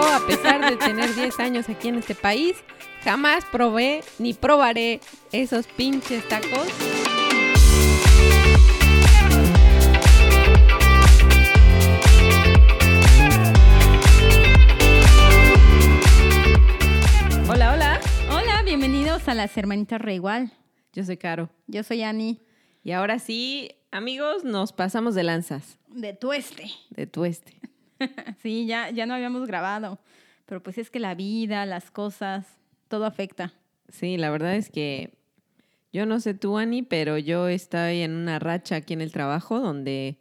[0.00, 2.56] yo, a pesar de tener 10 años aquí en este país,
[3.04, 5.00] jamás probé ni probaré
[5.32, 6.68] esos pinches tacos.
[17.48, 18.00] Hola, hola.
[18.30, 20.52] Hola, bienvenidos a las hermanitas Reigual.
[20.92, 21.50] Yo soy Caro.
[21.66, 22.40] Yo soy Ani
[22.82, 26.70] Y ahora sí, amigos, nos pasamos de lanzas, de Tueste.
[26.90, 27.60] de tueste.
[28.42, 29.98] Sí, ya, ya no habíamos grabado,
[30.46, 32.46] pero pues es que la vida, las cosas,
[32.88, 33.52] todo afecta.
[33.88, 35.14] Sí, la verdad es que
[35.92, 39.60] yo no sé tú, Ani, pero yo estoy en una racha aquí en el trabajo
[39.60, 40.18] donde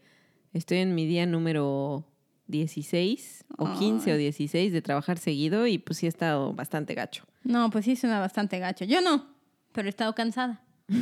[0.54, 2.06] estoy en mi día número
[2.48, 7.26] 16 o 15 o 16 de trabajar seguido y pues sí he estado bastante gacho.
[7.44, 8.86] No, pues sí suena bastante gacho.
[8.86, 9.28] Yo no,
[9.72, 10.64] pero he estado cansada.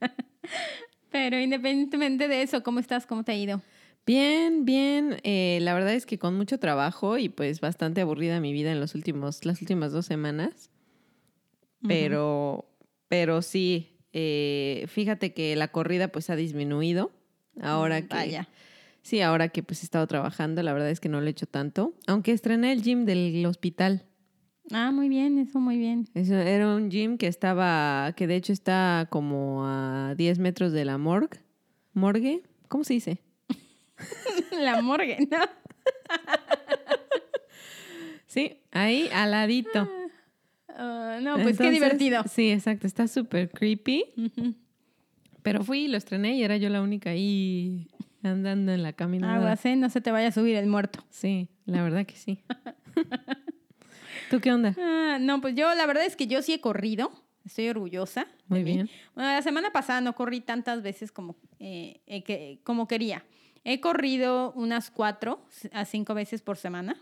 [1.10, 3.06] pero independientemente de eso, ¿cómo estás?
[3.06, 3.62] ¿Cómo te ha ido?
[4.08, 5.18] Bien, bien.
[5.22, 8.80] eh, la verdad es que con mucho trabajo y pues bastante aburrida mi vida en
[8.80, 10.70] los últimos, las últimas dos semanas.
[11.86, 12.64] Pero,
[13.08, 17.12] pero sí, eh, fíjate que la corrida pues ha disminuido.
[17.60, 18.48] Ahora Mm, que, Vaya.
[19.02, 21.46] sí, ahora que pues he estado trabajando, la verdad es que no lo he hecho
[21.46, 21.92] tanto.
[22.06, 24.06] Aunque estrené el gym del hospital.
[24.70, 26.08] Ah, muy bien, eso muy bien.
[26.14, 30.86] Eso era un gym que estaba, que de hecho está como a 10 metros de
[30.86, 31.40] la morgue.
[31.92, 32.42] ¿Morgue?
[32.68, 33.20] ¿Cómo se dice?
[34.52, 35.38] La morgue, ¿no?
[38.26, 39.88] Sí, ahí al ladito.
[40.68, 42.22] Ah, no, pues qué divertido.
[42.30, 42.86] Sí, exacto.
[42.86, 44.04] Está súper creepy.
[45.42, 47.88] Pero fui, lo estrené y era yo la única ahí
[48.22, 49.36] andando en la caminada.
[49.36, 49.76] Aguas, ¿eh?
[49.76, 51.04] No se te vaya a subir el muerto.
[51.10, 52.38] Sí, la verdad que sí.
[54.30, 54.74] ¿Tú qué onda?
[54.78, 57.10] Ah, no, pues yo la verdad es que yo sí he corrido.
[57.44, 58.26] Estoy orgullosa.
[58.48, 58.90] Muy bien.
[59.14, 63.24] Bueno, la semana pasada no corrí tantas veces como, eh, eh, que, como quería.
[63.70, 65.40] He corrido unas cuatro
[65.72, 66.96] a cinco veces por semana.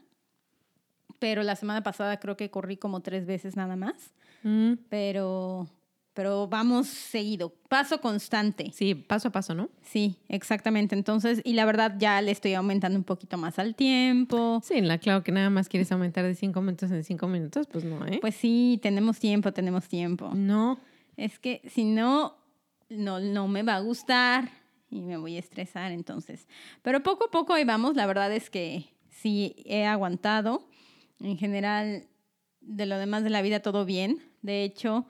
[1.19, 3.95] Pero la semana pasada creo que corrí como tres veces nada más.
[4.43, 5.67] Mm, Pero,
[6.13, 7.55] pero vamos seguido.
[7.69, 8.71] Paso constante.
[8.75, 9.71] sí, paso a paso, ¿no?
[9.83, 10.95] Sí, exactamente.
[10.95, 14.61] Entonces, y la verdad ya le estoy aumentando un poquito más al tiempo.
[14.65, 17.85] Sí, la claro que nada más quieres aumentar de cinco minutos en cinco minutos, pues
[17.85, 18.19] no, ¿eh?
[18.21, 20.33] Pues sí, tenemos tiempo, tenemos tiempo.
[20.35, 20.79] no.
[21.17, 22.37] Es que si no,
[22.91, 24.51] no, no me va a gustar
[24.91, 26.47] y me voy a estresar entonces.
[26.83, 27.97] Pero poco a poco ahí vamos.
[27.97, 30.69] La verdad es que sí he aguantado.
[31.21, 32.07] En general,
[32.61, 34.21] de lo demás de la vida todo bien.
[34.43, 35.07] De hecho,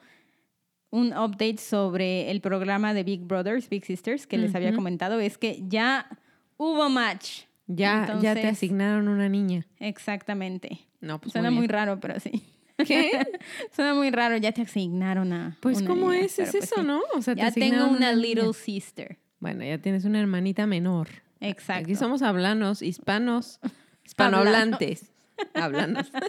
[0.90, 5.36] un update sobre el programa de Big Brothers, Big Sisters, que les había comentado, es
[5.36, 6.08] que ya
[6.56, 7.42] hubo match.
[7.66, 9.66] Ya, ya te asignaron una niña.
[9.80, 10.78] Exactamente.
[11.00, 12.42] No, pues Suena muy, raro, pero sí.
[12.86, 13.10] ¿Qué?
[13.74, 15.58] Suena muy raro, ya te asignaron a.
[15.60, 16.38] Pues, una ¿cómo niña, es?
[16.38, 16.86] Es pues eso, sí.
[16.86, 17.00] ¿no?
[17.14, 19.18] O sea, te Ya tengo una, little sister.
[19.40, 21.08] Bueno, ya tienes una hermanita menor.
[21.40, 21.84] Exacto.
[21.84, 23.60] Aquí somos hablanos, hispanos,
[24.04, 25.12] hispanohablantes.
[25.54, 26.10] Hablanos.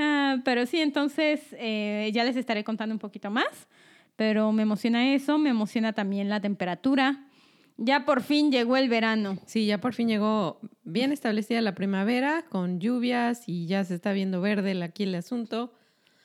[0.00, 3.66] Ah, pero sí, entonces eh, ya les estaré contando un poquito más.
[4.14, 7.26] Pero me emociona eso, me emociona también la temperatura.
[7.78, 9.38] Ya por fin llegó el verano.
[9.46, 14.12] Sí, ya por fin llegó bien establecida la primavera, con lluvias y ya se está
[14.12, 15.74] viendo verde aquí el asunto.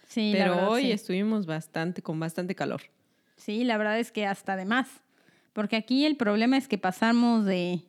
[0.07, 0.91] Sí, la Pero verdad, hoy sí.
[0.91, 2.81] estuvimos bastante, con bastante calor.
[3.37, 4.87] Sí, la verdad es que hasta de más.
[5.53, 7.83] Porque aquí el problema es que pasamos de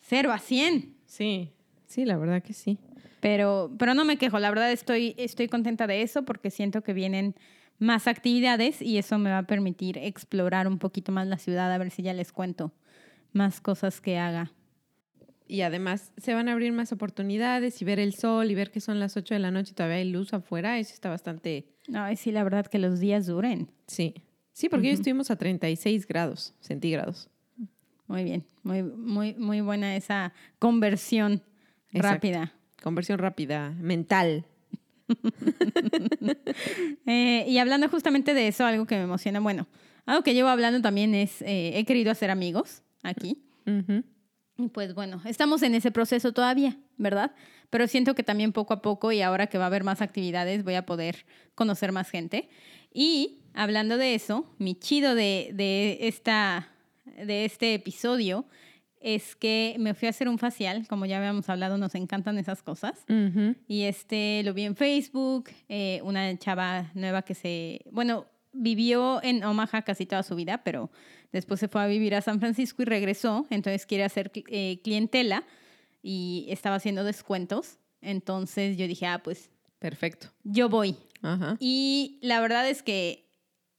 [0.00, 0.96] 0 a 100.
[1.06, 1.50] Sí,
[1.86, 2.78] sí, la verdad que sí.
[3.20, 6.94] Pero, pero no me quejo, la verdad estoy, estoy contenta de eso porque siento que
[6.94, 7.34] vienen
[7.78, 11.78] más actividades y eso me va a permitir explorar un poquito más la ciudad, a
[11.78, 12.72] ver si ya les cuento
[13.32, 14.52] más cosas que haga.
[15.46, 18.80] Y además se van a abrir más oportunidades y ver el sol y ver que
[18.80, 20.78] son las 8 de la noche y todavía hay luz afuera.
[20.78, 21.66] Eso está bastante...
[21.92, 23.68] Ay, sí, la verdad que los días duren.
[23.88, 24.14] Sí.
[24.60, 27.30] Sí, porque hoy estuvimos a 36 grados centígrados.
[28.06, 31.42] Muy bien, muy, muy, muy buena esa conversión
[31.92, 32.08] Exacto.
[32.08, 32.52] rápida.
[32.82, 34.44] Conversión rápida, mental.
[37.06, 39.66] Eh, y hablando justamente de eso, algo que me emociona, bueno,
[40.04, 43.42] algo que llevo hablando también es, eh, he querido hacer amigos aquí.
[44.58, 47.32] Y pues bueno, estamos en ese proceso todavía, ¿verdad?
[47.70, 50.64] Pero siento que también poco a poco y ahora que va a haber más actividades
[50.64, 51.24] voy a poder
[51.54, 52.50] conocer más gente.
[52.92, 56.68] Y hablando de eso, mi chido de, de, esta,
[57.04, 58.46] de este episodio
[59.00, 62.62] es que me fui a hacer un facial, como ya habíamos hablado, nos encantan esas
[62.62, 63.04] cosas.
[63.66, 69.42] Y este lo vi en Facebook, eh, una chava nueva que se, bueno, vivió en
[69.42, 70.90] Omaha casi toda su vida, pero
[71.32, 75.44] después se fue a vivir a San Francisco y regresó, entonces quiere hacer eh, clientela
[76.02, 77.78] y estaba haciendo descuentos.
[78.02, 80.28] Entonces yo dije, ah, pues Perfecto.
[80.44, 80.96] yo voy.
[81.22, 81.56] Ajá.
[81.58, 83.29] Y la verdad es que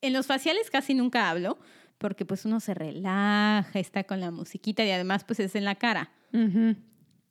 [0.02, 1.60] en los faciales casi nunca hablo,
[1.98, 5.76] porque pues uno se relaja, está con la musiquita y además pues es en la
[5.76, 6.12] cara.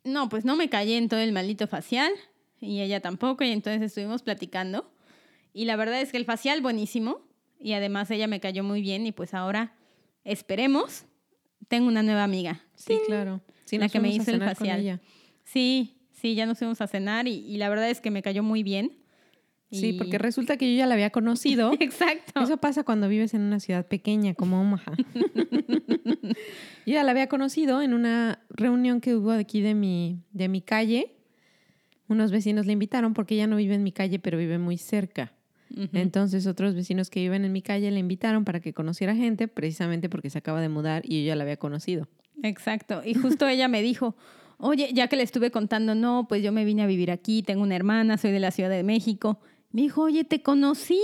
[0.05, 2.13] No, pues no me callé en todo el maldito facial
[2.61, 4.93] y ella tampoco y entonces estuvimos platicando
[5.53, 7.27] y la verdad es que el facial buenísimo
[7.59, 9.75] y además ella me cayó muy bien y pues ahora
[10.25, 11.05] esperemos
[11.69, 12.63] tengo una nueva amiga.
[12.75, 13.41] Sí, claro.
[13.65, 15.01] Sí, la que me hizo el facial.
[15.45, 18.43] Sí, sí, ya nos fuimos a cenar y, y la verdad es que me cayó
[18.43, 19.00] muy bien.
[19.71, 21.73] Sí, porque resulta que yo ya la había conocido.
[21.81, 22.41] Exacto.
[22.41, 24.95] Eso pasa cuando vives en una ciudad pequeña como Omaha.
[26.87, 30.61] Yo ya la había conocido en una reunión que hubo aquí de mi, de mi
[30.61, 31.15] calle.
[32.09, 35.33] Unos vecinos le invitaron porque ella no vive en mi calle, pero vive muy cerca.
[35.93, 40.09] Entonces otros vecinos que viven en mi calle le invitaron para que conociera gente, precisamente
[40.09, 42.09] porque se acaba de mudar y yo ya la había conocido.
[42.43, 43.03] Exacto.
[43.05, 44.17] Y justo ella me dijo,
[44.59, 47.63] oye, ya que le estuve contando, no, pues yo me vine a vivir aquí, tengo
[47.63, 49.39] una hermana, soy de la Ciudad de México.
[49.73, 51.01] Me dijo, oye, te conocí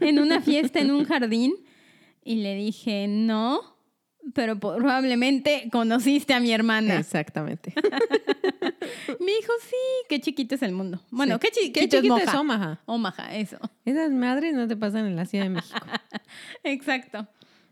[0.00, 1.54] en una fiesta en un jardín.
[2.22, 3.60] Y le dije, no,
[4.34, 6.98] pero probablemente conociste a mi hermana.
[6.98, 7.72] Exactamente.
[9.20, 9.76] Me dijo, sí,
[10.08, 11.00] qué chiquito es el mundo.
[11.10, 11.40] Bueno, Sí.
[11.40, 12.34] qué, chi- Qué chiquito chiquito es es.
[12.34, 12.80] Omaha.
[12.86, 13.58] Omaha, eso.
[13.84, 15.78] Esas madres no te pasan en la Ciudad de México.
[16.64, 17.26] Exacto.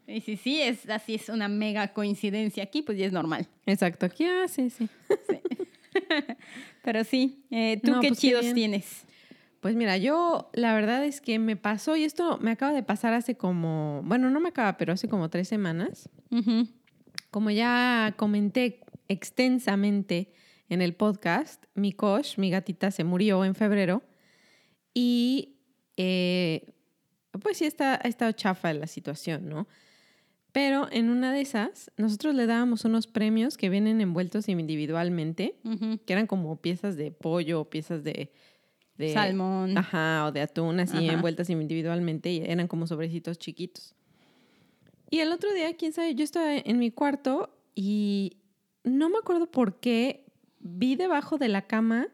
[0.06, 3.46] Y si sí, es así, es una mega coincidencia aquí, pues ya es normal.
[3.66, 4.06] Exacto.
[4.06, 4.88] Aquí, ah, sí, sí.
[6.82, 9.04] Pero sí, eh, ¿tú No, qué pues qué chidos tienes?
[9.60, 13.14] Pues mira, yo la verdad es que me pasó, y esto me acaba de pasar
[13.14, 16.08] hace como, bueno, no me acaba, pero hace como tres semanas.
[17.30, 20.32] Como ya comenté extensamente
[20.68, 24.02] en el podcast, mi Kosh, mi gatita, se murió en febrero
[24.94, 25.56] y
[25.96, 26.74] eh,
[27.42, 29.66] pues sí está, ha estado chafa la situación, ¿no?
[30.52, 35.56] Pero en una de esas, nosotros le dábamos unos premios que vienen envueltos individualmente,
[36.06, 38.32] que eran como piezas de pollo, piezas de...
[38.98, 39.78] de Salmón.
[39.78, 41.12] Ajá, o de atún, así Ajá.
[41.12, 43.94] envueltas individualmente y eran como sobrecitos chiquitos.
[45.10, 48.36] Y el otro día, quién sabe, yo estaba en mi cuarto y
[48.84, 50.26] no me acuerdo por qué
[50.60, 52.08] vi debajo de la cama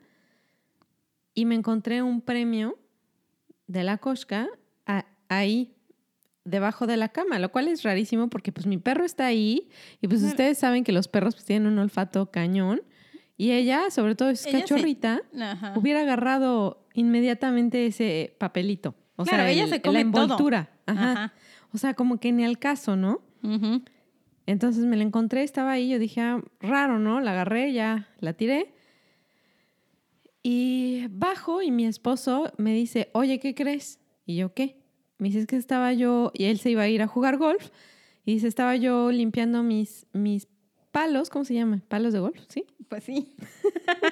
[1.35, 2.79] y me encontré un premio
[3.67, 4.49] de la Koshka
[4.87, 5.75] a- ahí
[6.45, 9.69] debajo de la cama, lo cual es rarísimo porque pues mi perro está ahí
[10.03, 10.33] y pues Claro.
[10.33, 12.83] ustedes saben que los perros pues tienen un olfato cañón
[13.37, 15.23] y ella, sobre todo es Ella cachorrita,
[15.77, 18.95] hubiera agarrado inmediatamente ese papelito.
[19.17, 20.23] O Claro, sea, ella el- se la come todo.
[20.25, 20.71] envoltura.
[20.87, 21.13] Ajá.
[21.13, 21.33] Ajá.
[21.73, 23.21] O sea, como que ni al caso, ¿no?
[24.47, 27.21] Entonces me la encontré, estaba ahí, yo dije, ah, raro, ¿no?
[27.21, 28.75] La agarré, ya la tiré.
[30.43, 33.99] Y bajo y mi esposo me dice, oye, ¿qué crees?
[34.27, 34.77] Y yo, ¿qué?
[35.19, 37.71] Me dice, es que estaba yo, y él se iba a ir a jugar golf,
[38.27, 40.49] y dice, estaba yo limpiando mis, mis
[40.95, 41.83] palos, ¿cómo se llama?
[41.89, 42.41] ¿Palos de golf?
[42.49, 42.65] ¿Sí?
[42.89, 43.35] Pues sí.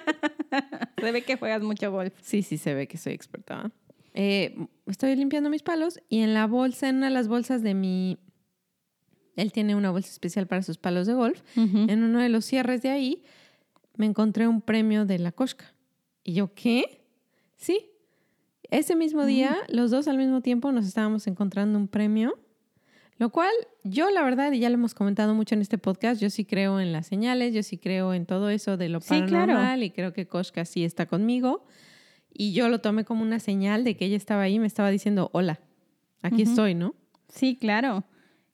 [1.01, 2.13] Se ve que juegas mucho golf.
[2.21, 3.71] Sí, sí, se ve que soy experta.
[4.15, 7.75] Eh, estoy limpiando mis palos y en la bolsa, en una de las bolsas de
[7.75, 8.19] mi...
[9.37, 11.41] Él tiene una bolsa especial para sus palos de golf.
[11.57, 13.23] En uno de los cierres de ahí
[13.97, 15.75] me encontré un premio de la Koshka.
[16.25, 17.05] Y yo, ¿qué?
[17.57, 17.91] Sí.
[18.71, 22.39] Ese mismo día, los dos al mismo tiempo nos estábamos encontrando un premio,
[23.23, 23.53] lo cual
[23.85, 26.81] yo la verdad, y ya lo hemos comentado mucho en este podcast, yo sí creo
[26.81, 29.29] en las señales, yo sí creo en todo eso de lo Sí, claro.
[29.53, 31.65] paranormal y creo que Koshka sí está conmigo.
[32.35, 34.91] Y yo lo tomé como una señal de que ella estaba ahí y me estaba
[34.91, 35.61] diciendo, hola,
[36.21, 36.97] aquí estoy, ¿no?
[37.29, 38.03] Sí, claro.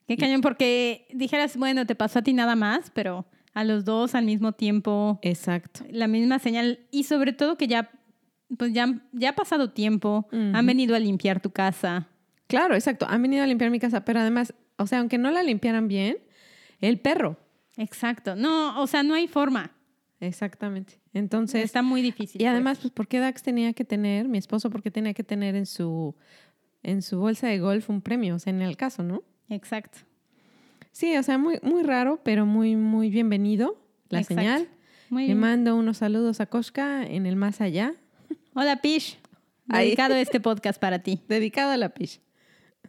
[0.07, 4.15] Qué cañón, porque dijeras, bueno, te pasó a ti nada más, pero a los dos
[4.15, 5.81] al mismo tiempo, Exacto.
[5.91, 6.81] la misma señal.
[6.91, 7.91] Y sobre todo que ya,
[8.59, 12.09] pues ya, ya ha pasado tiempo, han venido a limpiar tu casa.
[12.49, 13.07] Claro, exacto.
[13.09, 16.19] Han venido a limpiar mi casa, pero además, o sea, aunque no la limpiaran bien,
[16.81, 17.37] el perro.
[17.77, 18.35] Exacto.
[18.35, 19.71] No, o sea, no hay forma.
[20.21, 20.95] Exactamente.
[21.15, 22.41] Entonces, Está muy difícil.
[22.41, 22.51] y pues.
[22.53, 25.55] además, pues, ¿por qué Dax tenía que tener, mi esposo, por qué tenía que tener
[25.55, 26.17] en su,
[26.83, 28.35] en su bolsa de golf un premio?
[28.35, 29.23] O sea, en el caso, ¿no?
[29.49, 30.01] Exacto.
[30.91, 34.41] Sí, o sea, muy, muy raro, pero muy, muy bienvenido la Exacto.
[34.43, 34.69] señal.
[35.11, 35.39] Muy Le bien.
[35.39, 37.95] mando unos saludos a Koshka en el más allá,
[38.55, 39.19] Hola, Pish.
[39.69, 39.87] Ahí.
[39.87, 41.21] Dedicado este podcast para ti.
[41.29, 42.21] dedicado a la pish.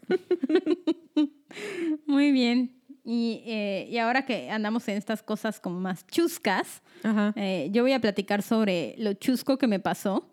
[2.05, 2.75] Muy bien.
[3.03, 6.81] Y, eh, y ahora que andamos en estas cosas como más chuscas,
[7.35, 10.29] eh, yo voy a platicar sobre lo chusco que me pasó.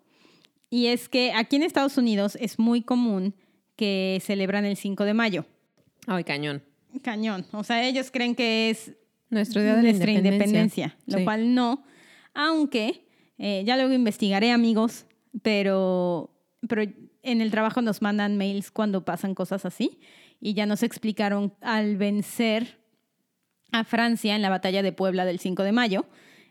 [0.69, 3.35] Y es que aquí en Estados Unidos es muy común
[3.77, 5.47] que celebran el 5 de mayo.
[6.07, 6.63] Ay, cañón.
[7.03, 7.47] Cañón.
[7.53, 8.93] O sea, ellos creen que es
[9.31, 10.47] Nuestro día de la nuestra independencia.
[10.93, 11.25] independencia, lo Sí.
[11.25, 11.85] cual no.
[12.35, 13.05] Aunque
[13.39, 15.07] eh, ya luego investigaré, amigos,
[15.43, 16.31] pero,
[16.69, 16.83] pero
[17.31, 19.99] en el trabajo nos mandan mails cuando pasan cosas así
[20.41, 22.79] y ya nos explicaron al vencer
[23.73, 26.07] a Francia en la batalla de Puebla del 5 de mayo,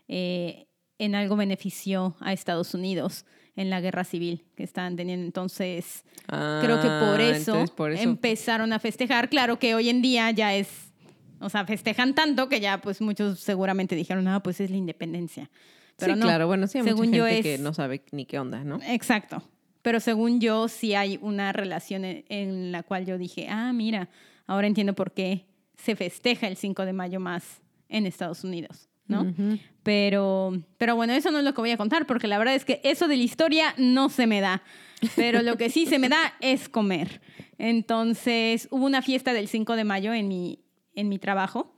[0.08, 0.66] eh,
[0.98, 3.24] en algo benefició a Estados Unidos
[3.56, 5.24] en la guerra civil que estaban teniendo.
[5.24, 8.02] Entonces, creo que por Ah, eso, entonces por eso.
[8.02, 9.28] empezaron a festejar.
[9.30, 10.92] Claro que hoy en día ya es,
[11.40, 15.50] o sea, festejan tanto que ya pues muchos seguramente dijeron, ah, pues es la independencia.
[15.96, 16.26] Pero sí, no.
[16.26, 16.46] claro.
[16.46, 18.78] Bueno, sí hay Según mucha yo gente que es- no sabe ni qué onda, ¿no?
[18.86, 19.42] Exacto.
[19.86, 24.08] Pero según yo, sí hay una relación en, en la cual yo dije, ah, mira,
[24.48, 29.32] ahora entiendo por qué se festeja el 5 de mayo más en Estados Unidos, ¿no?
[29.84, 32.64] Pero, pero bueno, eso no es lo que voy a contar, porque la verdad es
[32.64, 34.64] que eso de la historia no se me da.
[35.14, 37.20] Pero lo que sí se me da es comer.
[37.56, 40.64] Entonces, hubo una fiesta del 5 de mayo en mi,
[40.96, 41.72] en mi trabajo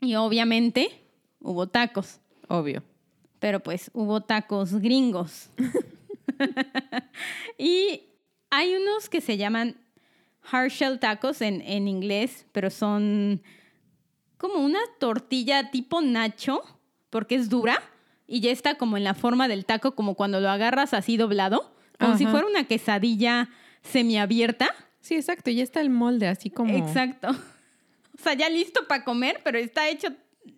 [0.00, 0.88] y obviamente
[1.38, 2.82] hubo tacos, Obvio.
[3.38, 5.50] pero pues hubo tacos gringos.
[7.58, 8.02] y
[8.50, 9.76] hay unos que se llaman
[10.50, 13.42] hard shell tacos en, en inglés, pero son
[14.36, 16.62] como una tortilla tipo nacho,
[17.10, 17.80] porque es dura
[18.26, 21.72] y ya está como en la forma del taco, como cuando lo agarras así doblado,
[21.98, 23.48] como si fuera una quesadilla
[23.82, 24.74] semiabierta.
[25.00, 25.50] Sí, exacto.
[25.50, 26.76] Ya está el molde así como.
[26.76, 27.28] Exacto.
[28.14, 30.08] O sea, ya listo para comer, pero está hecho,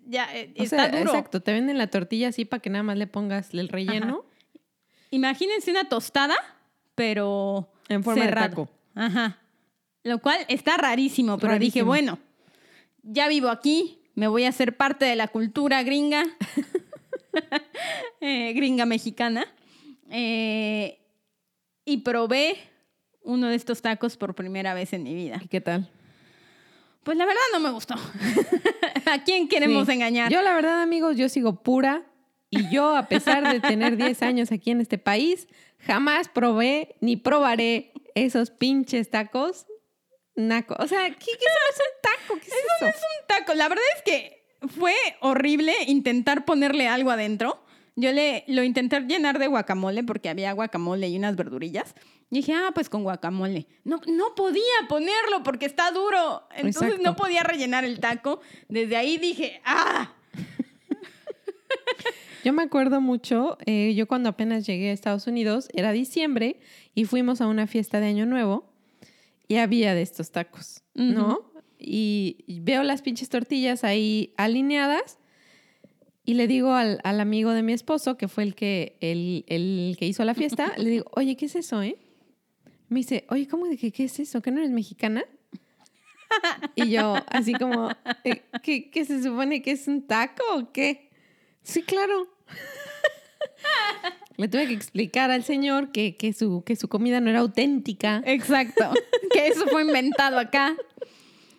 [0.06, 1.10] ya eh, O está sea, duro.
[1.12, 1.40] exacto.
[1.40, 4.26] Te venden la tortilla así para que nada más le pongas el relleno.
[5.14, 6.34] Imagínense una tostada,
[6.96, 8.68] pero En forma de taco.
[8.94, 9.38] Ajá.
[10.02, 12.18] Lo cual está rarísimo, pero dije, bueno,
[13.02, 16.24] ya vivo aquí, me voy a hacer parte de la cultura gringa,
[18.20, 19.46] eh, gringa mexicana.
[20.10, 20.98] Eh,
[21.84, 22.56] y probé
[23.22, 25.40] uno de estos tacos por primera vez en mi vida.
[25.42, 25.88] ¿Y qué tal?
[27.02, 27.94] Pues la verdad no me gustó.
[29.06, 29.92] ¿A quién queremos Sí.
[29.92, 30.32] engañar?
[30.32, 32.02] Yo, la verdad, amigos, yo sigo pura.
[32.54, 35.48] Y yo, a pesar de tener 10 años aquí en este país,
[35.80, 39.66] jamás probé ni probaré esos pinches tacos.
[40.36, 40.74] Naco.
[40.78, 42.34] O sea, ¿qué, qué es un taco?
[42.40, 42.86] ¿Qué es eso?
[42.86, 43.54] un taco.
[43.54, 47.60] La verdad es que fue horrible intentar ponerle algo adentro.
[47.96, 51.94] Yo le lo intenté llenar de guacamole porque había guacamole y unas verdurillas.
[52.30, 53.66] Y dije, ah, pues con guacamole.
[53.84, 56.48] No, no podía ponerlo porque está duro.
[56.56, 57.02] Entonces Exacto.
[57.04, 58.40] no podía rellenar el taco.
[58.68, 60.12] Desde ahí dije, ah,
[62.44, 66.60] Yo me acuerdo mucho, eh, yo cuando apenas llegué a Estados Unidos, era diciembre
[66.94, 68.70] y fuimos a una fiesta de Año Nuevo
[69.48, 71.50] y había de estos tacos, ¿no?
[71.78, 75.18] y, veo las pinches tortillas ahí alineadas
[76.26, 79.96] y le digo al, al amigo de mi esposo, que fue el que, el, el
[79.98, 81.96] que hizo la fiesta, le digo, oye, ¿qué es eso, eh?
[82.90, 84.42] Me dice, oye, ¿cómo de que qué es eso?
[84.42, 85.24] ¿Que no eres mexicana?
[86.74, 87.90] Y yo, así como,
[88.24, 91.10] eh, ¿qué, qué se supone que es un taco o qué?
[91.62, 92.33] Sí, claro.
[94.36, 98.22] Le tuve que explicar al señor que, que, su, que su comida no era auténtica.
[98.26, 98.92] Exacto.
[99.32, 100.74] que eso fue inventado acá.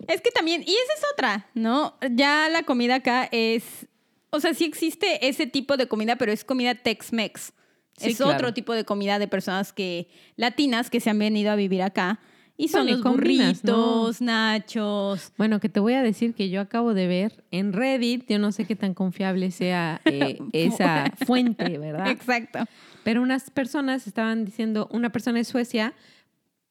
[0.08, 1.98] Es que también, y esa es otra, ¿no?
[2.12, 3.88] Ya la comida acá es,
[4.30, 7.54] o sea, sí existe ese tipo de comida, pero es comida Tex-Mex.
[7.98, 8.34] Sí, es claro.
[8.34, 12.20] otro tipo de comida de personas que latinas que se han venido a vivir acá
[12.58, 15.34] y son los burritos, nachos.
[15.38, 18.52] Bueno, que te voy a decir que yo acabo de ver en Reddit, yo no
[18.52, 22.10] sé qué tan confiable sea eh, esa fuente, ¿verdad?
[22.10, 22.60] Exacto.
[23.04, 25.94] Pero unas personas estaban diciendo, una persona de Suecia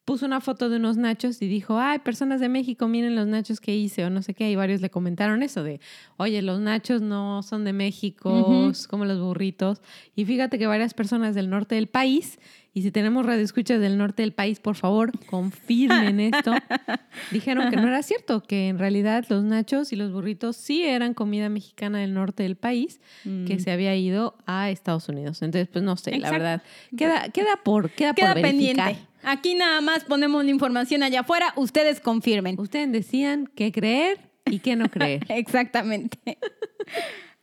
[0.05, 3.59] puso una foto de unos nachos y dijo, ay, personas de México, miren los nachos
[3.59, 4.49] que hice o no sé qué.
[4.51, 5.79] Y varios le comentaron eso de,
[6.17, 9.81] oye, los nachos no son de México, es como los burritos.
[10.15, 12.39] Y fíjate que varias personas del norte del país,
[12.73, 16.51] y si tenemos radioescuchas del norte del país, por favor, confirmen esto,
[17.31, 21.13] dijeron que no era cierto, que en realidad los nachos y los burritos sí eran
[21.13, 23.59] comida mexicana del norte del país que Mm.
[23.59, 25.41] se había ido a Estados Unidos.
[25.41, 26.61] Entonces, pues no sé, la verdad.
[26.97, 28.75] Queda, queda por, queda Queda por verificar.
[28.93, 29.07] pendiente.
[29.25, 32.59] Aquí nada más ponemos la información allá afuera, ustedes confirmen.
[32.59, 35.25] Ustedes decían qué creer y qué no creer.
[35.29, 36.19] Exactamente.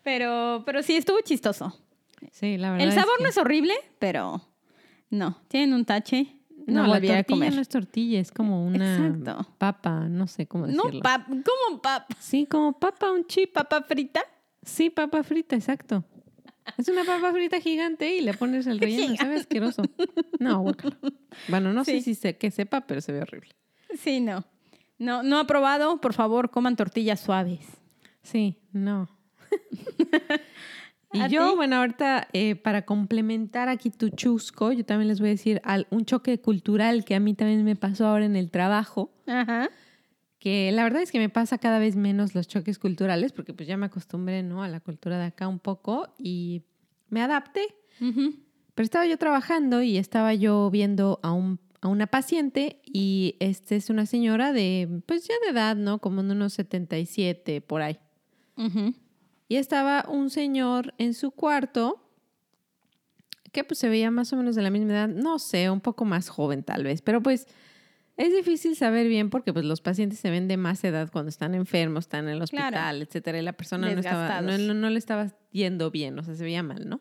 [0.02, 1.78] Pero, pero sí, estuvo chistoso.
[2.32, 2.88] Sí, la verdad.
[2.88, 4.42] El sabor es no es horrible, pero
[5.10, 6.36] no, tienen un tache.
[6.66, 7.54] No, No, la volviera a tortilla comer.
[7.54, 9.48] no es tortilla, es como una Exacto.
[9.58, 11.02] papa, no sé cómo No, decirlo.
[11.02, 12.10] pap, ¿cómo pap?
[12.18, 13.52] Sí, como papa, un chip.
[13.52, 14.22] ¿Papa frita?
[14.62, 16.04] Sí, papa frita, exacto.
[16.78, 19.82] Es una papa frita gigante y le pones el relleno, sabe asqueroso.
[20.38, 20.64] No.
[21.48, 23.50] Bueno, no sé si se, que sepa, pero se ve horrible.
[23.98, 24.44] Sí, no.
[24.98, 27.60] No, no ha probado, por favor, coman tortillas suaves.
[28.22, 29.08] Sí, no.
[31.12, 31.56] y ¿A yo, ti?
[31.56, 35.86] bueno, ahorita eh, para complementar aquí tu chusco, yo también les voy a decir al-
[35.90, 39.68] un choque cultural que a mí también me pasó ahora en el trabajo, Ajá.
[40.42, 43.68] Que la verdad es que me pasa cada vez menos los choques culturales, porque pues
[43.68, 44.64] ya me acostumbré, ¿no?
[44.64, 46.64] A la cultura de acá un poco y
[47.10, 47.62] me adapté.
[48.00, 48.34] Ujú.
[48.74, 53.76] Pero estaba yo trabajando y estaba yo viendo a, un, a una paciente y este
[53.76, 56.00] es una señora de, pues ya de edad, ¿no?
[56.00, 58.00] Como de unos 77 por ahí.
[58.56, 58.94] Ujú.
[59.46, 62.04] Y estaba un señor en su cuarto
[63.52, 66.04] que pues se veía más o menos de la misma edad, no sé, un poco
[66.04, 67.46] más joven tal vez, pero pues
[68.16, 71.54] Es difícil saber bien porque pues los pacientes se ven de más edad cuando están
[71.54, 72.98] enfermos, están en el hospital, Claro.
[73.02, 76.34] etcétera, y la persona no, estaba, no, no- no le estaba yendo bien, o sea,
[76.34, 77.00] se veía mal, ¿no?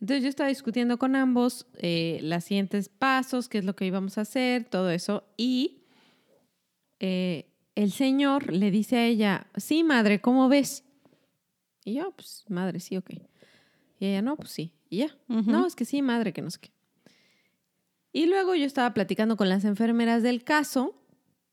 [0.00, 4.16] Entonces yo estaba discutiendo con ambos eh, los siguientes pasos, qué es lo que íbamos
[4.18, 5.82] a hacer, todo eso, y
[7.00, 10.84] eh, el señor le dice a ella, sí, madre, ¿cómo ves?
[11.84, 13.10] Y yo, pues, madre, sí, ok.
[13.98, 14.72] Y ella, no, pues sí.
[14.88, 16.70] Y ya, no, es que sí, madre, que no sé qué.
[18.12, 20.94] Y luego yo estaba platicando con las enfermeras del caso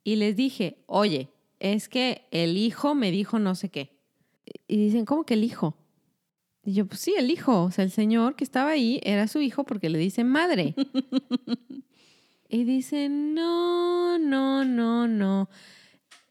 [0.04, 3.98] y les dije, oye, es que el hijo me dijo no sé qué.
[4.68, 5.78] Y dicen, ¿cómo que el hijo?
[6.64, 7.64] Y yo, pues sí, el hijo.
[7.64, 10.76] O sea, el señor que estaba ahí era su hijo porque le dicen madre.
[12.50, 15.50] y dicen, no, no, no, no.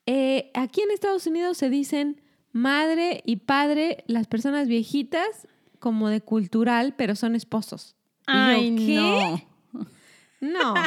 [0.06, 2.20] Eh, aquí en Estados Unidos se dicen
[2.52, 5.46] madre y padre las personas viejitas
[5.78, 7.96] como de cultural, pero son esposos.
[8.26, 8.94] Y yo, Ay, ¿qué?
[8.96, 9.47] no.
[10.40, 10.74] No.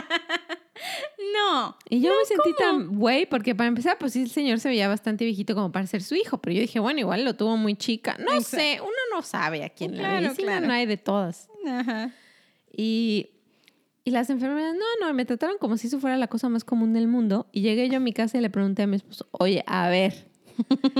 [1.33, 1.77] No.
[1.89, 4.87] Y yo me sentí tan güey, porque para empezar, pues sí, el señor se veía
[4.87, 7.75] bastante viejito como para ser su hijo, pero yo dije, bueno, igual lo tuvo muy
[7.75, 8.15] chica.
[8.19, 8.57] No Exacto.
[8.57, 10.67] sé, uno no sabe a quién la Claro, medicina claro.
[10.67, 11.49] no hay de todas.
[11.67, 12.11] Ajá.
[12.75, 13.29] Y,
[14.03, 16.93] y las enfermeras, no, no, me trataron como si eso fuera la cosa más común
[16.93, 17.47] del mundo.
[17.51, 20.27] Y llegué yo a mi casa y le pregunté a mi esposo, oye, a ver,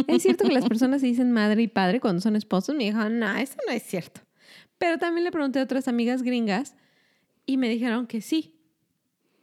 [0.07, 2.75] ¿es cierto que las personas se dicen madre y padre cuando son esposos?
[2.75, 4.21] Me dijo, no, eso no es cierto.
[4.77, 6.75] Pero también le pregunté a otras amigas gringas
[7.45, 8.55] y me dijeron que sí.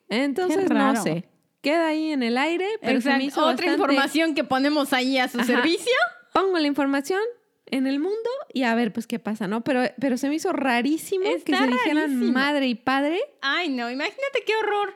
[0.08, 1.28] Entonces, no sé.
[1.60, 5.18] Queda ahí en el aire, pero se me hizo Otra bastante- información que ponemos ahí
[5.18, 5.46] a su Ajá.
[5.46, 5.92] servicio.
[6.32, 7.20] Pongo la información
[7.66, 9.62] en el mundo y a ver, pues, qué pasa, ¿no?
[9.64, 12.32] Pero, pero se me hizo rarísimo que Está se dijeran rarísimo.
[12.32, 13.20] madre y padre.
[13.42, 14.94] Ay, no, imagínate qué horror.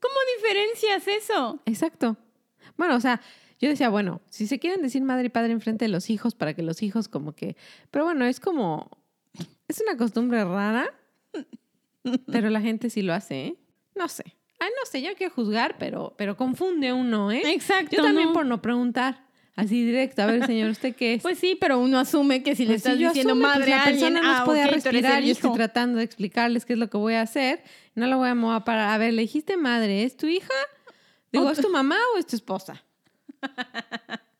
[0.00, 1.60] ¿Cómo diferencias eso?
[1.66, 2.16] Exacto.
[2.76, 3.20] Bueno, o sea,
[3.60, 6.52] yo decía, bueno, si se quieren decir madre y padre enfrente de los hijos para
[6.54, 7.56] que los hijos como que...
[7.90, 8.90] Pero bueno, es como...
[9.68, 10.92] Es una costumbre rara,
[12.32, 13.56] pero la gente sí lo hace, ¿eh?
[13.94, 14.24] No sé.
[14.58, 17.42] Ay, no sé, yo quiero juzgar, pero, pero confunde uno, ¿eh?
[17.46, 17.96] Exacto.
[17.96, 18.34] Yo también ¿no?
[18.34, 19.26] por no preguntar.
[19.56, 21.22] Así directo, a ver, señor, ¿usted qué es?
[21.22, 23.76] Pues sí, pero uno asume que si le Pues estás diciendo asumo, pues, madre la
[23.76, 26.88] a alguien, persona no ah, eres respirar, yo estoy tratando de explicarles qué es lo
[26.88, 27.62] que voy a hacer.
[27.94, 30.54] No lo voy a mover para, a ver, le dijiste madre, ¿es tu hija?
[31.32, 32.82] Digo, ¿es tu mamá o es tu esposa?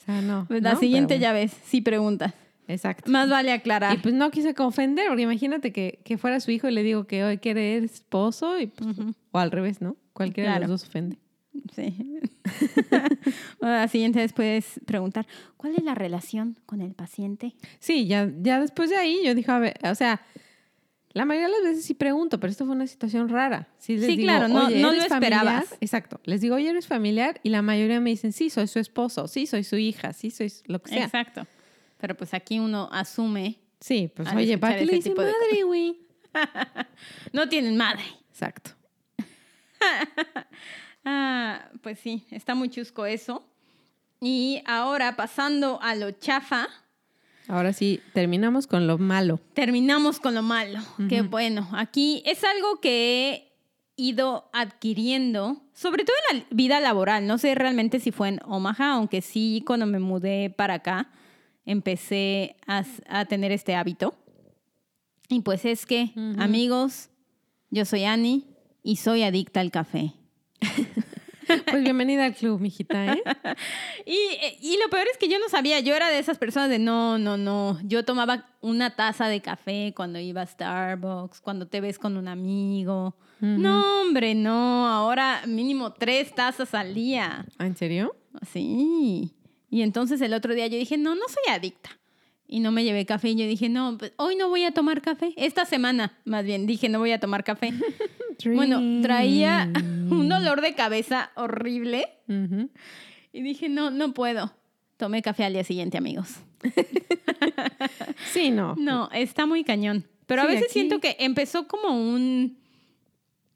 [0.00, 0.46] O sea, no.
[0.48, 0.80] Pues la ¿no?
[0.80, 2.32] siguiente ya ves, sí preguntas.
[2.70, 3.10] Exacto.
[3.10, 4.00] Más vale Y aclarar.
[4.02, 7.24] pues no quise ofender, porque imagínate que, que fuera su hijo y le digo que
[7.24, 8.96] hoy quiere esposo, y pues,
[9.32, 9.96] o al revés, ¿no?
[10.12, 11.16] Cualquiera de los dos ofende.
[11.74, 11.96] Sí.
[13.60, 17.54] Bueno, la siguiente vez puedes preguntar, ¿cuál es la relación con el paciente?
[17.78, 20.20] Sí, ya, ya después de ahí yo dije, a ver, o sea,
[21.12, 23.68] la mayoría de las veces sí pregunto, pero esto fue una situación rara.
[23.78, 25.46] Sí, les Sí, digo, claro, no- "Oye, no ¿eres lo esperabas".
[25.64, 25.78] familiar?".
[25.80, 26.20] Exacto.
[26.24, 27.40] Les digo, oye, ¿eres familiar?
[27.42, 30.52] Y la mayoría me dicen, sí, soy su esposo, sí, soy su hija, sí, soy
[30.66, 31.04] lo que sea.
[31.04, 31.46] Exacto.
[32.00, 36.00] Pero pues aquí uno asume, Sí, pues oye, ¿para qué le dicen madre, güey?
[37.32, 38.02] no tienen madre.
[38.30, 38.72] Exacto.
[41.02, 43.42] Ah, pues sí, está muy chusco eso.
[44.20, 46.68] Y ahora pasando a lo chafa,
[47.48, 49.40] Ahora sí, terminamos con lo malo.
[49.54, 50.78] terminamos con lo malo.
[50.98, 51.24] Ujú.
[51.30, 53.52] bueno, aquí es algo que he
[53.96, 57.26] ido adquiriendo, sobre todo en la vida laboral.
[57.26, 61.10] No sé realmente si fue en Omaha, aunque sí cuando me mudé para acá
[61.64, 64.14] empecé a, a tener este hábito.
[65.28, 67.08] Y pues es que, amigos,
[67.70, 68.46] yo soy Annie
[68.82, 70.12] y soy adicta al café.
[71.68, 73.22] Pues bienvenida al club, mijita, ¿eh?
[74.06, 74.16] Y,
[74.60, 77.18] y lo peor es que yo no sabía, yo era de esas personas de no,
[77.18, 77.78] no, no.
[77.82, 82.28] Yo tomaba una taza de café cuando iba a Starbucks, cuando te ves con un
[82.28, 83.16] amigo.
[83.40, 84.86] No, hombre, no.
[84.86, 87.46] Ahora mínimo tres tazas al día.
[87.58, 88.14] ¿Ah, ¿En serio?
[88.52, 89.32] Sí.
[89.70, 91.90] Y entonces el otro día yo dije, no, no soy adicta.
[92.46, 95.00] Y no me llevé café y yo dije, no, pues, hoy no voy a tomar
[95.00, 95.32] café.
[95.36, 97.72] Esta semana, más bien, dije, no voy a tomar café.
[98.44, 99.70] bueno, traía
[100.10, 102.08] un dolor de cabeza horrible.
[103.32, 104.52] Y dije, no, no puedo.
[104.96, 106.40] Tomé café al día siguiente, amigos.
[108.32, 108.74] Sí, no.
[108.76, 110.06] No, está muy cañón.
[110.26, 112.58] Pero a veces aquí- siento que empezó como un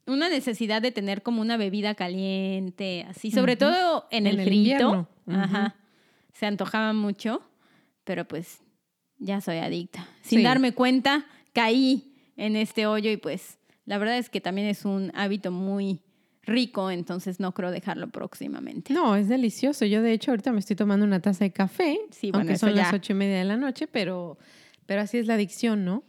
[0.06, 5.08] una necesidad de tener como una bebida caliente, así, sobre todo en, En el el.
[5.26, 5.36] Ujú.
[5.36, 5.76] Ajá.
[6.34, 7.42] Se antojaba mucho,
[8.04, 8.58] pero pues
[9.18, 10.06] ya soy adicta.
[10.22, 10.44] Sin Sí.
[10.44, 15.10] darme cuenta, caí en este hoyo y pues la verdad es que también es un
[15.14, 16.00] hábito muy
[16.42, 18.92] rico, entonces no creo dejarlo próximamente.
[18.92, 19.86] No, es delicioso.
[19.86, 21.98] Yo, de hecho, ahorita me estoy tomando una taza de café.
[22.10, 24.36] Sí, bueno, aunque son ya- las ocho y media de la noche, pero,
[24.84, 26.02] pero así es la adicción, ¿no?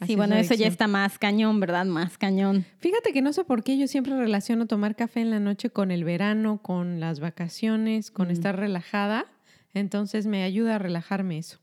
[0.00, 1.84] Así Sí, bueno, eso ya está más cañón, ¿verdad?
[1.84, 2.64] Más cañón.
[2.78, 5.90] Fíjate que no sé por qué yo siempre relaciono tomar café en la noche con
[5.90, 8.32] el verano, con las vacaciones, con Mm.
[8.32, 9.26] estar relajada.
[9.74, 11.58] Entonces me ayuda a relajarme eso.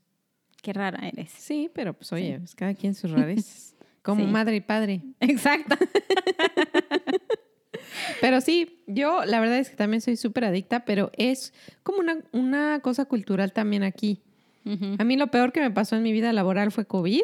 [0.62, 1.30] Qué rara eres.
[1.30, 3.74] Sí, pero pues oye, pues, cada quien sus rarezas.
[4.02, 4.30] Como Sí.
[4.30, 5.02] madre y padre.
[5.20, 5.76] Exacto.
[8.20, 12.18] Pero sí, yo la verdad es que también soy súper adicta, pero es como una,
[12.32, 14.20] una cosa cultural también aquí.
[14.98, 17.22] A mí lo peor que me pasó en mi vida laboral fue COVID,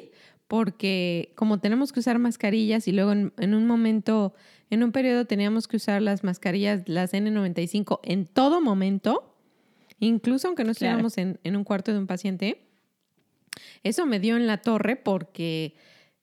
[0.48, 4.34] porque como tenemos que usar mascarillas y luego en, en un momento,
[4.70, 9.35] en un periodo teníamos que usar las mascarillas, las N95 en todo momento,
[10.00, 10.98] incluso aunque no Claro.
[10.98, 12.62] estuviéramos en, en un cuarto de un paciente,
[13.82, 15.74] eso me dio en la torre porque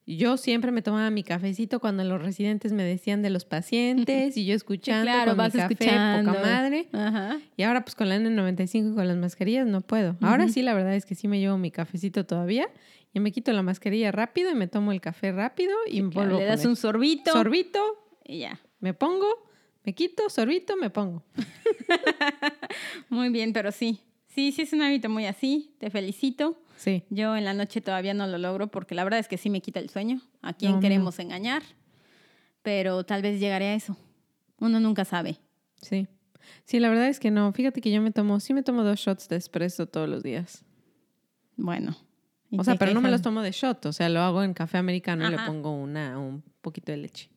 [0.06, 4.46] yo siempre me tomaba mi cafecito cuando los residentes me decían de los pacientes y
[4.46, 6.32] yo escuchando claro, con vas mi café, escuchando.
[6.34, 6.88] poca madre.
[6.92, 7.40] Ajá.
[7.56, 10.18] Y ahora pues con la N95 y con las mascarillas no puedo.
[10.22, 12.68] Ahora sí, la verdad es que sí me llevo mi cafecito todavía
[13.14, 16.30] y me quito la mascarilla rápido y me tomo el café rápido y me Claro,
[16.32, 17.80] vuelvo le das un sorbito sorbito,
[18.26, 18.60] y ya.
[18.82, 19.26] me pongo,
[19.84, 21.24] me quito, sorbito, me pongo.
[23.10, 24.00] Muy bien, pero sí.
[24.28, 25.76] Sí, sí es un hábito muy así.
[25.80, 26.60] Te felicito.
[26.76, 27.04] Sí.
[27.12, 29.62] Yo en la noche todavía no lo logro porque la verdad es que sí me
[29.62, 30.22] quita el sueño.
[30.42, 30.82] ¿A quién No, no.
[30.82, 31.62] queremos engañar?
[32.64, 33.96] Pero tal vez llegaré a eso.
[34.60, 35.38] Uno nunca sabe.
[35.82, 36.08] Sí.
[36.66, 37.52] Sí, la verdad es que no.
[37.54, 40.66] Fíjate que yo me tomo, sí me tomo dos shots de espresso todos los días.
[41.56, 41.96] Bueno.
[42.58, 43.86] O sea, pero no me los tomo de shot.
[43.86, 47.30] O sea, lo hago en café americano y le pongo una, un poquito de leche.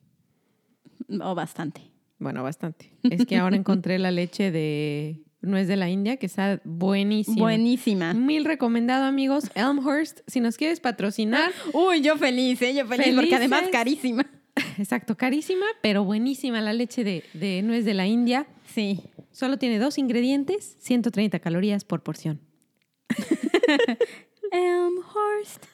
[1.21, 1.91] O bastante.
[2.19, 2.93] Bueno, bastante.
[3.03, 7.37] Es que ahora encontré la leche de nuez de la India, que está buenísima.
[7.39, 8.15] Buenísima.
[8.15, 9.51] Mil recomendado, amigos.
[9.55, 11.53] Elmhurst, si nos quieres patrocinar.
[11.73, 12.75] Uy, yo feliz, ¿eh?
[12.75, 14.27] Yo feliz, porque además carísima.
[14.79, 18.47] Exacto, carísima, pero buenísima la leche de, de nuez de la India.
[18.75, 19.03] Sí.
[19.31, 22.41] Solo tiene dos ingredientes, 130 calorías por porción.
[24.51, 25.65] Elmhurst.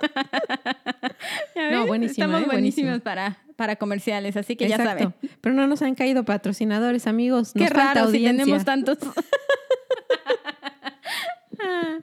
[1.70, 2.46] No, buenísima, Estamos ¿eh?
[2.46, 5.12] buenísimos para, para comerciales, así que ya saben.
[5.42, 7.54] Pero no nos han caído patrocinadores, amigos.
[7.54, 8.96] Nos Qué falta raro si tenemos tantos.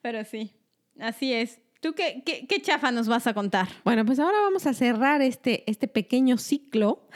[0.00, 0.52] Pero sí,
[0.98, 1.60] así es.
[1.82, 3.68] ¿Tú qué, qué, qué chafa nos vas a contar?
[3.84, 7.06] Bueno, pues ahora vamos a cerrar este, este pequeño ciclo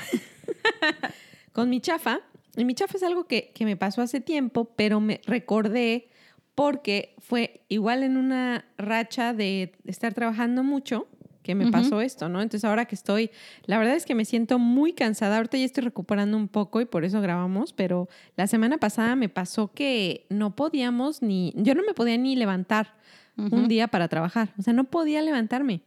[1.53, 2.21] con mi chafa.
[2.57, 6.11] Y mi chafa es algo que, que me pasó hace tiempo, pero me recordé
[6.55, 11.09] porque fue igual en una racha de estar trabajando mucho
[11.51, 12.41] que me pasó esto, ¿no?
[12.43, 13.31] Entonces ahora que estoy,
[13.65, 16.85] la verdad es que me siento muy cansada, ahorita ya estoy recuperando un poco y
[16.85, 21.83] por eso grabamos, pero la semana pasada me pasó que no podíamos ni, yo no
[21.83, 22.95] me podía ni levantar
[23.37, 25.83] un día para trabajar, o sea, no podía levantarme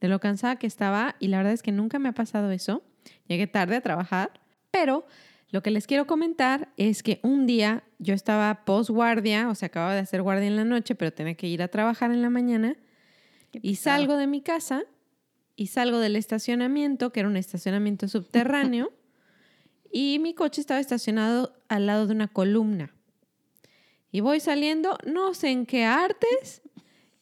[0.00, 2.82] de lo cansada que estaba y la verdad es que nunca me ha pasado eso.
[3.28, 4.30] Llegué tarde a trabajar,
[4.70, 5.06] pero
[5.50, 9.66] lo que les quiero comentar es que un día yo estaba post guardia, o sea,
[9.66, 12.30] acababa de hacer guardia en la noche, pero tenía que ir a trabajar en la
[12.30, 12.76] mañana
[13.52, 14.84] y salgo de mi casa
[15.56, 18.92] y salgo del estacionamiento, que era un estacionamiento subterráneo,
[19.90, 22.92] y mi coche estaba estacionado al lado de una columna.
[24.12, 26.62] Y voy saliendo, no sé en qué artes,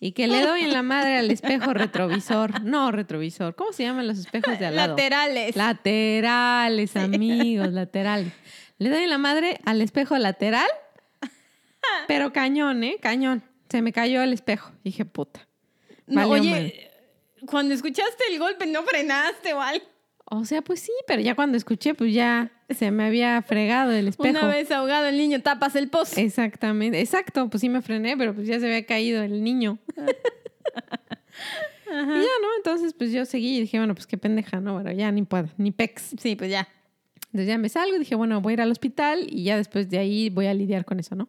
[0.00, 2.60] y que le doy en la madre al espejo retrovisor.
[2.62, 3.54] No, retrovisor.
[3.54, 4.88] ¿Cómo se llaman los espejos de al lado?
[4.96, 5.56] Laterales.
[5.56, 8.32] Laterales, amigos, laterales.
[8.78, 10.68] Le doy en la madre al espejo lateral,
[12.08, 12.96] pero cañón, ¿eh?
[13.00, 13.42] Cañón.
[13.70, 14.72] Se me cayó el espejo.
[14.84, 15.48] Dije, puta.
[16.06, 16.90] No, oye.
[17.46, 19.84] Cuando escuchaste el golpe, ¿no frenaste o algo?
[20.26, 24.08] O sea, pues sí, pero ya cuando escuché, pues ya se me había fregado el
[24.08, 24.30] espejo.
[24.30, 26.18] Una vez ahogado el niño, tapas el pozo.
[26.18, 29.78] Exactamente, exacto, pues sí me frené, pero pues ya se había caído el niño.
[31.86, 32.48] Y ya, ¿no?
[32.56, 34.74] Entonces, pues yo seguí y dije, bueno, pues qué pendeja, ¿no?
[34.74, 36.14] Bueno, ya ni puedo, ni pex.
[36.18, 36.68] Sí, pues ya.
[37.26, 39.88] Entonces ya me salgo y dije, bueno, voy a ir al hospital y ya después
[39.90, 41.28] de ahí voy a lidiar con eso, ¿no?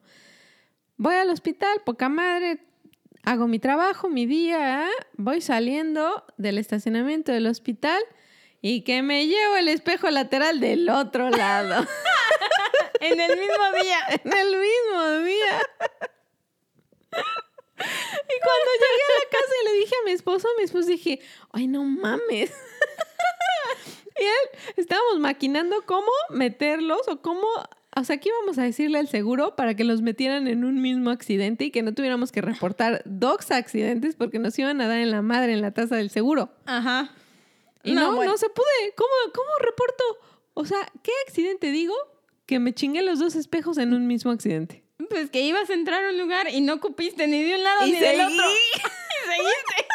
[0.98, 2.60] Voy al hospital, poca madre,
[3.26, 8.02] hago mi trabajo, mi día, voy saliendo del estacionamiento del hospital
[8.62, 11.86] y que me llevo el espejo lateral del otro lado.
[13.02, 14.00] En el mismo día.
[14.24, 15.62] en el mismo día.
[17.76, 20.88] Y cuando llegué a la casa y le dije a mi esposo, a mi esposo
[20.88, 21.20] dije,
[21.52, 22.52] ay, no mames.
[24.20, 27.48] y él, estábamos maquinando cómo meterlos o cómo,
[27.98, 31.12] o sea, ¿qué íbamos a decirle al seguro para que los metieran en un mismo
[31.12, 35.12] accidente y que no tuviéramos que reportar dos accidentes porque nos iban a dar en
[35.12, 36.50] la madre en la tasa del seguro?
[36.66, 37.12] Ajá.
[37.84, 38.38] Y no, no, bueno.
[38.38, 38.66] se pude.
[38.98, 40.04] ¿Cómo, ¿Cómo reporto?
[40.56, 41.96] O sea, ¿qué accidente digo?
[42.46, 44.84] Que me chingué los dos espejos en un mismo accidente.
[45.10, 47.88] Pues que ibas a entrar a un lugar y no cupiste ni de un lado
[47.88, 48.36] Y ni del otro.
[48.36, 49.88] y seguiste.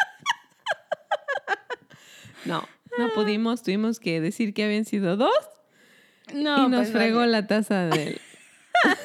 [2.45, 3.61] No, no pudimos.
[3.61, 5.35] Tuvimos que decir que habían sido dos
[6.33, 8.19] No, y nos pues, fregó la taza del...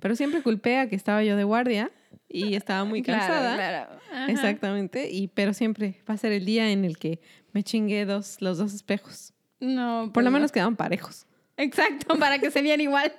[0.00, 1.90] Pero siempre culpé a que estaba yo de guardia
[2.28, 3.54] y estaba muy Claro, cansada.
[3.54, 4.00] claro.
[4.12, 4.26] Ajá.
[4.30, 5.10] Exactamente.
[5.10, 7.20] Y, pero siempre va a ser el día en el que
[7.52, 9.32] me chingué dos, los dos espejos.
[9.60, 10.34] No, Por pues lo no.
[10.36, 11.26] menos quedaban parejos.
[11.56, 13.12] Exacto, para que se viera igual.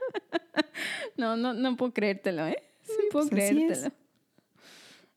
[1.16, 2.60] no, no, no puedo creértelo, ¿eh?
[2.88, 3.92] No puedo pues creértelo.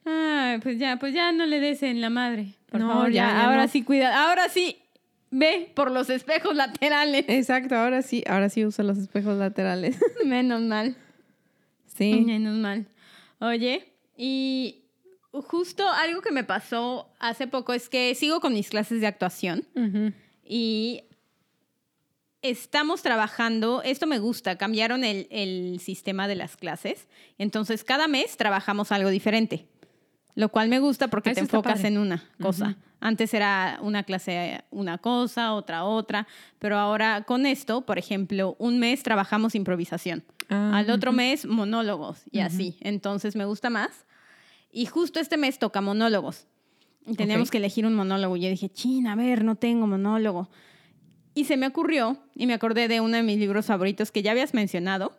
[0.05, 2.53] Ay, pues ya, pues ya no le des en la madre.
[2.69, 3.67] Por No, favor, ya, ya, ya ahora no.
[3.69, 4.82] sí cuida, ahora sí
[5.33, 7.25] ve por los espejos laterales.
[7.27, 9.97] Exacto, ahora sí, ahora sí uso los espejos laterales.
[10.25, 10.95] Menos mal.
[11.87, 12.21] Sí.
[12.21, 12.85] Menos mal.
[13.39, 14.85] Oye, y
[15.31, 19.67] justo algo que me pasó hace poco es que sigo con mis clases de actuación
[20.45, 21.03] y
[22.43, 27.07] estamos trabajando, esto me gusta, cambiaron el, el sistema de las clases,
[27.39, 29.67] entonces cada mes trabajamos algo diferente,
[30.35, 31.87] lo cual me gusta porque Eso te enfocas padre.
[31.89, 32.75] en una cosa.
[32.99, 36.25] Antes era una clase una cosa, otra otra,
[36.59, 40.23] pero ahora con esto, por ejemplo, un mes trabajamos improvisación.
[40.49, 42.77] Ah, Al otro mes, monólogos y así.
[42.79, 44.05] Entonces me gusta más.
[44.71, 46.47] Y justo este mes toca monólogos.
[47.05, 48.37] Y teníamos que elegir un monólogo.
[48.37, 50.49] Y yo dije, chin, a ver, no tengo monólogo.
[51.35, 54.31] Y se me ocurrió, y me acordé de uno de mis libros favoritos que ya
[54.31, 55.17] habías mencionado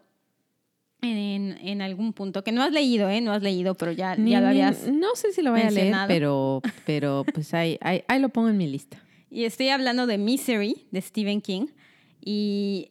[1.05, 3.21] en, en algún punto, que no has leído, ¿eh?
[3.21, 4.88] No has leído, pero ya, Ni- ya lo ni- habías.
[4.88, 8.49] no sé si lo voy a leer, pero, pero pues ahí, ahí, ahí lo pongo
[8.49, 9.01] en mi lista.
[9.31, 11.67] Y estoy hablando de Misery, de Stephen King.
[12.21, 12.90] Y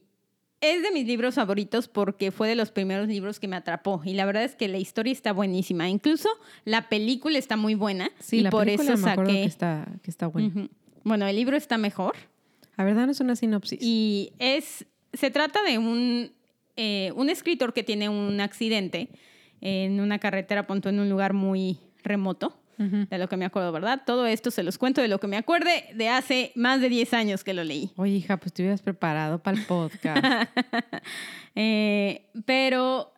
[0.62, 4.02] es de mis libros favoritos porque fue de los primeros libros que me atrapó.
[4.06, 5.90] Y la verdad es que la historia está buenísima.
[5.90, 6.30] Incluso
[6.66, 8.10] la película está muy buena.
[8.20, 9.24] Sí, y la por película eso me saqué.
[9.32, 10.70] que está, que está buena.
[11.04, 12.16] Bueno, el libro está mejor.
[12.78, 13.80] A ver, danos una sinopsis.
[13.82, 14.86] Y es.
[15.14, 16.32] Se trata de un,
[16.76, 19.10] eh, un escritor que tiene un accidente
[19.62, 22.60] en una carretera, punto en un lugar muy remoto.
[22.76, 24.02] De lo que me acuerdo, ¿verdad?
[24.06, 27.14] Todo esto se los cuento de lo que me acuerde de hace más de 10
[27.14, 27.92] años que lo leí.
[27.96, 30.26] Oye, hija, pues te hubieras preparado para el podcast.
[31.56, 33.14] Eh, pero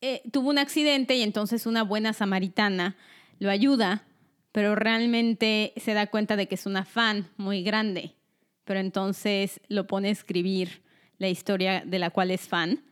[0.00, 2.96] eh, tuvo un accidente y entonces una buena samaritana
[3.38, 4.02] lo ayuda,
[4.50, 8.16] pero realmente se da cuenta de que es una fan muy grande.
[8.64, 10.82] Pero entonces lo pone a escribir
[11.18, 12.82] la historia de la cual es fan.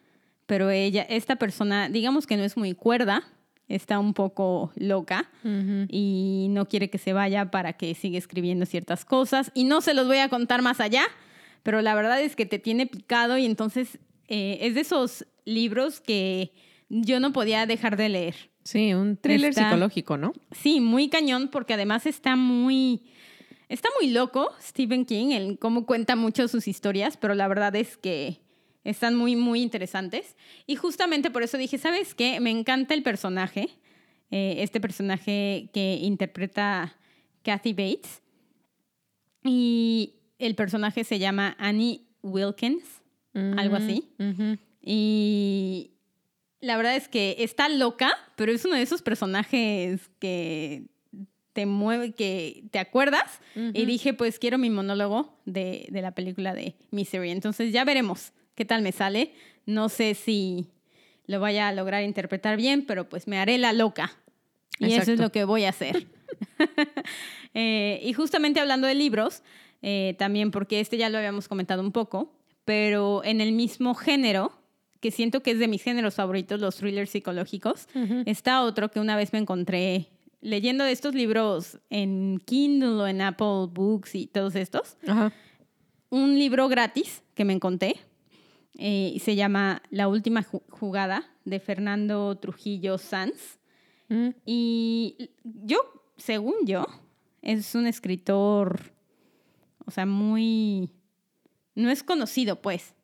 [0.47, 3.25] Pero ella, esta persona, digamos que no es muy cuerda,
[3.69, 5.29] está un poco loca
[5.89, 9.51] y no quiere que se vaya para que siga escribiendo ciertas cosas.
[9.55, 11.05] Y no se los voy a contar más allá,
[11.65, 16.01] pero la verdad es que te tiene picado y entonces eh, es de esos libros
[16.01, 16.53] que
[16.89, 18.35] yo no podía dejar de leer.
[18.63, 20.33] Sí, un thriller Está- psicológico, ¿no?
[20.53, 23.03] Sí, muy cañón porque además está muy...
[23.69, 27.97] Está muy loco Stephen King en cómo cuenta mucho sus historias, pero la verdad es
[27.97, 28.41] que
[28.85, 30.37] están muy, muy interesantes.
[30.67, 32.39] Y justamente por eso dije, ¿sabes qué?
[32.39, 33.71] Me encanta el personaje,
[34.31, 36.97] eh, este personaje que interpreta
[37.43, 38.23] Kathy Bates.
[39.43, 42.85] Y el personaje se llama Annie Wilkins,
[43.35, 44.09] algo así.
[44.81, 45.91] Y
[46.61, 50.87] la verdad es que está loca, pero es uno de esos personajes que
[51.57, 53.41] te mueve, que te acuerdas.
[53.55, 57.31] Y dije, pues quiero mi monólogo de, de la película de Misery.
[57.31, 59.33] Entonces ya veremos qué tal me sale.
[59.65, 60.67] No sé si
[61.27, 64.13] lo vaya a lograr interpretar bien, pero pues me haré la loca.
[64.79, 66.07] Y eso es lo que voy a hacer.
[67.59, 69.43] Eh, y justamente hablando de libros,
[69.81, 72.35] eh, también porque este ya lo habíamos comentado un poco,
[72.67, 74.53] pero en el mismo género,
[75.01, 77.89] que siento que es de mis géneros favoritos, los thrillers psicológicos,
[78.27, 83.67] está otro que una vez me encontré leyendo estos libros en Kindle o en Apple
[83.71, 84.97] Books y todos estos.
[85.07, 85.33] Ajá.
[86.11, 87.97] Un libro gratis que me encontré
[88.79, 93.59] eh, y se llama La última Ju- jugada de Fernando Trujillo Sanz.
[94.09, 94.29] Mm.
[94.45, 95.79] Y yo,
[96.17, 96.87] según yo,
[97.43, 98.93] es un escritor,
[99.85, 100.91] o sea, muy...
[101.75, 102.95] No es conocido, pues,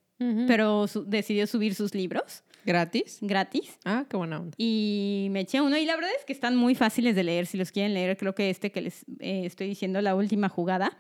[0.46, 3.18] pero su- decidió subir sus libros ¿Gratis?
[3.20, 3.78] gratis.
[3.84, 4.54] Ah, qué buena onda.
[4.58, 7.46] Y me eché uno y la verdad es que están muy fáciles de leer.
[7.46, 10.96] Si los quieren leer, creo que este que les eh, estoy diciendo, La Última Jugada,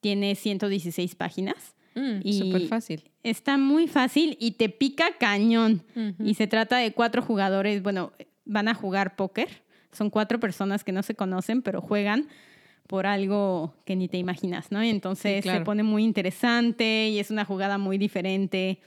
[0.00, 1.74] tiene 116 páginas.
[1.94, 3.10] Mm, Y- Súper fácil.
[3.22, 5.82] Está muy fácil y te pica cañón.
[6.22, 8.12] Y se trata de cuatro jugadores, bueno,
[8.44, 9.62] van a jugar póker.
[9.92, 12.28] Son cuatro personas que no se conocen, pero juegan
[12.86, 14.84] por algo que ni te imaginas, ¿no?
[14.84, 15.60] Y entonces Sí, claro.
[15.60, 18.80] se pone muy interesante y es una jugada muy diferente.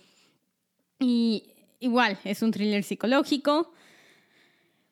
[1.00, 1.44] Y
[1.80, 3.74] igual, es un thriller psicológico,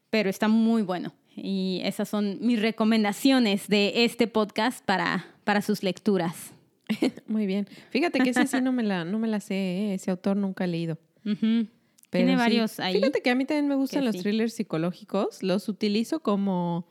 [0.09, 1.13] pero está muy bueno.
[1.35, 6.53] Y esas son mis recomendaciones de este podcast para, para sus lecturas.
[7.27, 7.67] Muy bien.
[7.89, 9.93] Fíjate que ese sí no me la, no me la sé, ¿eh?
[9.95, 10.97] ese autor nunca he leído.
[11.23, 12.35] Tiene sí.
[12.37, 12.93] varios ahí.
[12.93, 14.21] Fíjate que a mí también me gustan los sí.
[14.21, 15.43] thrillers psicológicos.
[15.43, 16.87] Los utilizo como...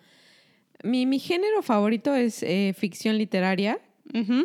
[0.83, 3.80] Mi, mi género favorito es eh, ficción literaria
[4.12, 4.44] Ujú.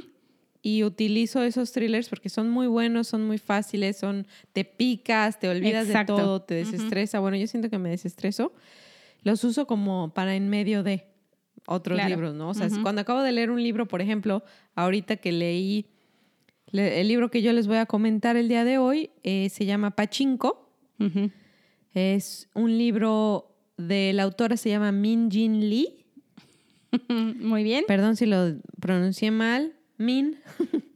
[0.62, 5.48] Y utilizo esos thrillers porque son muy buenos, son muy fáciles, son te picas, te
[5.50, 6.16] olvidas Exacto.
[6.18, 7.20] de todo, te desestresa.
[7.20, 8.52] Bueno, yo siento que me desestreso.
[9.24, 11.06] Los uso como para en medio de
[11.66, 12.10] otros Claro.
[12.10, 12.50] libros, ¿no?
[12.50, 12.82] O sea, Ujú.
[12.82, 14.44] cuando acabo de leer un libro, por ejemplo,
[14.76, 15.86] ahorita que leí
[16.72, 19.66] le- el libro que yo les voy a comentar el día de hoy, eh, se
[19.66, 20.70] llama Pachinko.
[21.00, 21.32] Ujú.
[21.94, 26.06] Es un libro de la autora, se llama Min Jin Lee.
[27.40, 27.86] Muy bien.
[27.88, 29.74] Perdón si lo pronuncié mal.
[30.00, 30.38] Min.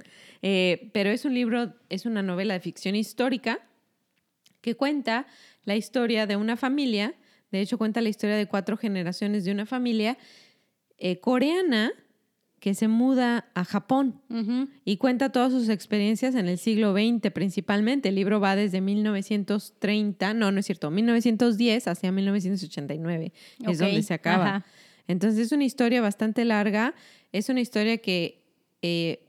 [0.45, 3.61] Eh, pero es un libro, es una novela de ficción histórica
[4.59, 5.25] que cuenta
[5.63, 7.15] la historia de una familia,
[7.51, 10.17] de hecho cuenta la historia de cuatro generaciones de una familia
[10.97, 11.93] eh, coreana
[12.59, 14.21] que se muda a Japón
[14.83, 18.09] y cuenta todas sus experiencias en el siglo XX principalmente.
[18.09, 24.03] El libro va desde 1930, no, no es cierto, 1910 hacia 1989, es Ok, donde
[24.03, 24.55] se acaba.
[24.57, 24.65] ajá.
[25.07, 26.95] Entonces es una historia bastante larga,
[27.31, 28.42] es una historia que
[28.83, 29.25] eh,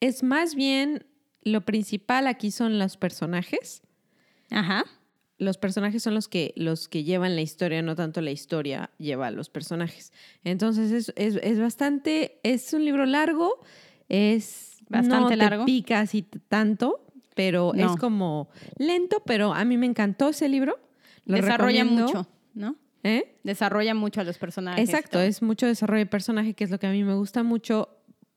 [0.00, 1.04] es más bien,
[1.42, 3.82] lo principal aquí son los personajes.
[4.50, 4.84] Ajá.
[5.38, 9.26] Los personajes son los que, los que llevan la historia, no tanto la historia lleva
[9.26, 10.12] a los personajes.
[10.44, 13.60] Entonces es, es, es bastante, es un libro largo,
[14.08, 15.64] es Bastante no te largo.
[15.64, 17.92] pica así tanto, pero No.
[17.94, 20.78] es como lento, pero a mí me encantó ese libro.
[21.24, 22.06] Lo Desarrolla recomiendo.
[22.06, 22.76] mucho, ¿no?
[23.02, 23.36] ¿Eh?
[23.42, 24.88] Desarrolla mucho a los personajes.
[24.88, 27.88] Exacto, es mucho desarrollo de personaje, que es lo que a mí me gusta mucho.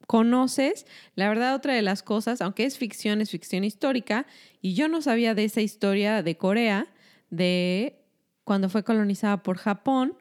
[0.08, 4.26] Conoces, la verdad, otra de las cosas, aunque es ficción, es ficción histórica,
[4.62, 6.88] y yo no sabía de esa historia de Corea,
[7.30, 8.00] de
[8.46, 10.16] cuando fue colonizada por Japón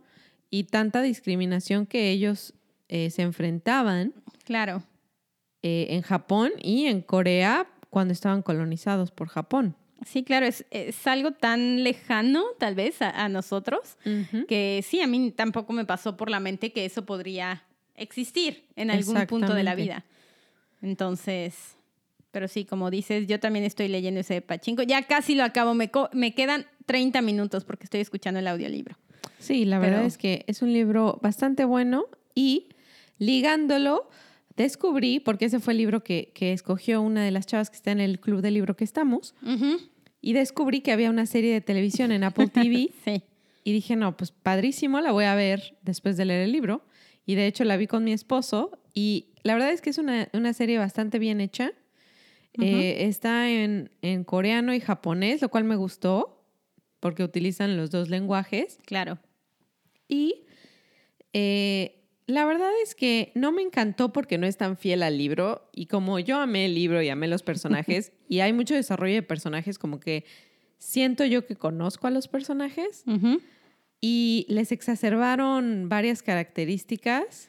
[0.50, 2.52] y tanta discriminación que ellos
[2.88, 4.12] eh, se enfrentaban
[4.44, 4.82] Claro.
[5.62, 9.76] eh, en Japón y en Corea cuando estaban colonizados por Japón.
[10.04, 13.96] Sí, claro, es, es algo tan lejano, tal vez, a, a nosotros,
[14.48, 17.62] que sí, a mí tampoco me pasó por la mente que eso podría
[17.96, 20.04] existir en algún punto de la vida.
[20.82, 21.54] Entonces,
[22.30, 24.82] pero sí, como dices, yo también estoy leyendo ese pachinko.
[24.82, 28.96] Ya casi lo acabo, me, co- me quedan 30 minutos porque estoy escuchando el audiolibro.
[29.38, 32.68] Sí, la verdad es que es un libro bastante bueno y
[33.18, 34.08] ligándolo,
[34.56, 37.90] descubrí, porque ese fue el libro que, que escogió una de las chavas que está
[37.92, 39.34] en el club de libro que estamos,
[40.20, 43.22] y descubrí que había una serie de televisión en Apple TV Sí.
[43.64, 46.84] y dije, no, pues padrísimo, la voy a ver después de leer el libro.
[47.26, 50.28] Y de hecho la vi con mi esposo y la verdad es que es una,
[50.32, 51.72] una serie bastante bien hecha.
[52.58, 56.42] Eh, está en, en coreano y japonés, lo cual me gustó
[57.00, 58.78] porque utilizan los dos lenguajes.
[58.86, 59.18] Claro.
[60.08, 60.46] Y
[61.34, 65.68] eh, la verdad es que no me encantó porque no es tan fiel al libro.
[65.72, 69.22] Y como yo amé el libro y amé los personajes, y hay mucho desarrollo de
[69.22, 70.24] personajes, como que
[70.78, 73.40] siento yo que conozco a los personajes Ujú.
[74.00, 77.48] Y les exacerbaron varias características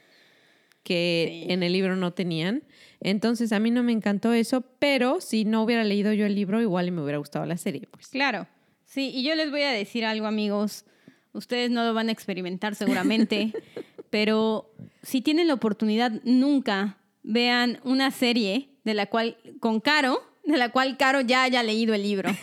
[0.84, 1.52] que Sí.
[1.54, 2.64] en el libro no tenían.
[3.02, 6.62] Entonces a mí no me encantó eso, pero si no hubiera leído yo el libro,
[6.62, 7.88] igual me hubiera gustado la serie.
[7.92, 8.08] Pues.
[8.08, 8.48] Claro,
[8.86, 10.86] sí, y yo les voy a decir algo, amigos.
[11.34, 13.54] Ustedes no lo van a experimentar seguramente,
[14.10, 14.72] pero
[15.04, 20.70] si tienen la oportunidad, nunca vean una serie de la cual, con Caro, de la
[20.70, 22.30] cual Caro ya haya leído el libro.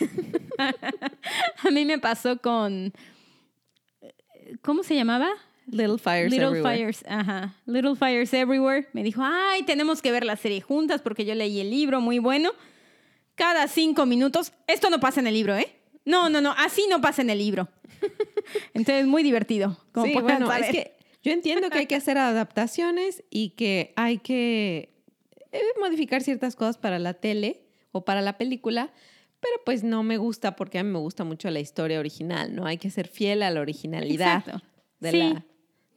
[0.57, 2.93] a mí me pasó con.
[4.61, 5.29] ¿Cómo se llamaba?
[5.67, 6.77] Little Fires Little Everywhere.
[6.77, 7.55] Fires, ajá.
[7.65, 8.87] Little Fires Everywhere.
[8.93, 12.19] Me dijo, ay, tenemos que ver la serie juntas porque yo leí el libro, muy
[12.19, 12.51] bueno.
[13.35, 15.75] Cada cinco minutos, esto no pasa en el libro, ¿eh?
[16.05, 17.67] No, no, no, así no pasa en el libro.
[18.73, 19.77] Entonces, muy divertido.
[19.91, 24.19] Como sí, bueno, es que yo entiendo que hay que hacer adaptaciones y que hay
[24.19, 24.93] que
[25.51, 28.91] eh, modificar ciertas cosas para la tele o para la película,
[29.47, 32.65] pero pues no me gusta porque a mí me gusta mucho la historia original, ¿no?
[32.65, 34.65] Hay que ser fiel a la originalidad Exacto.
[34.99, 35.17] de, Sí.
[35.19, 35.45] la,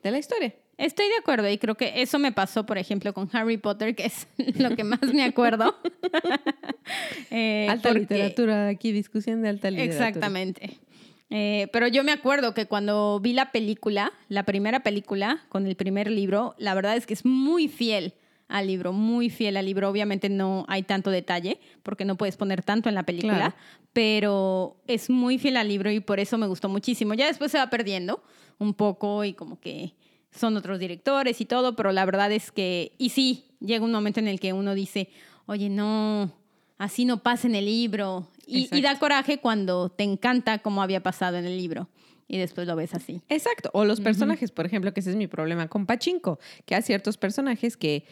[0.03, 0.55] de la historia.
[0.77, 4.05] Estoy de acuerdo y creo que eso me pasó, por ejemplo, con Harry Potter, que
[4.07, 5.75] es lo que más me acuerdo.
[7.31, 10.09] Eh, alta porque- literatura, aquí discusión de alta literatura.
[10.09, 10.79] Exactamente.
[11.31, 15.77] Eh, pero yo me acuerdo que cuando vi la película, la primera película con el
[15.77, 18.15] primer libro, la verdad es que es muy fiel
[18.49, 19.89] al libro, muy fiel al libro.
[19.91, 23.55] Obviamente no hay tanto detalle porque no puedes poner tanto en la película, Claro.
[23.93, 27.15] pero es muy fiel al libro y por eso me gustó muchísimo.
[27.15, 28.23] Ya después se va perdiendo
[28.59, 29.95] un poco y como que
[30.31, 34.21] son otros directores y todo, pero la verdad es que, y sí, llega un momento
[34.21, 35.09] en el que uno dice,
[35.47, 36.33] oye, no,
[36.79, 38.29] así no pasa en el libro.
[38.47, 41.89] Y, y da coraje cuando te encanta cómo había pasado en el libro
[42.29, 43.23] y después lo ves así.
[43.31, 43.71] Exacto.
[43.73, 47.17] O los personajes, por ejemplo, que ese es mi problema con Pachinko, que hay ciertos
[47.17, 48.05] personajes que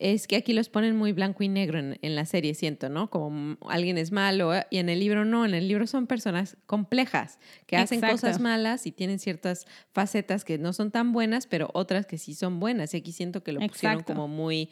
[0.00, 3.10] es que aquí los ponen muy blanco y negro en, en la serie, siento, ¿no?
[3.10, 6.56] Como alguien es malo eh, y en el libro no, en el libro son personas
[6.66, 8.16] complejas que hacen Exacto.
[8.16, 12.34] cosas malas y tienen ciertas facetas que no son tan buenas, pero otras que sí
[12.34, 12.94] son buenas.
[12.94, 14.14] Y aquí siento que lo pusieron Exacto.
[14.14, 14.70] como muy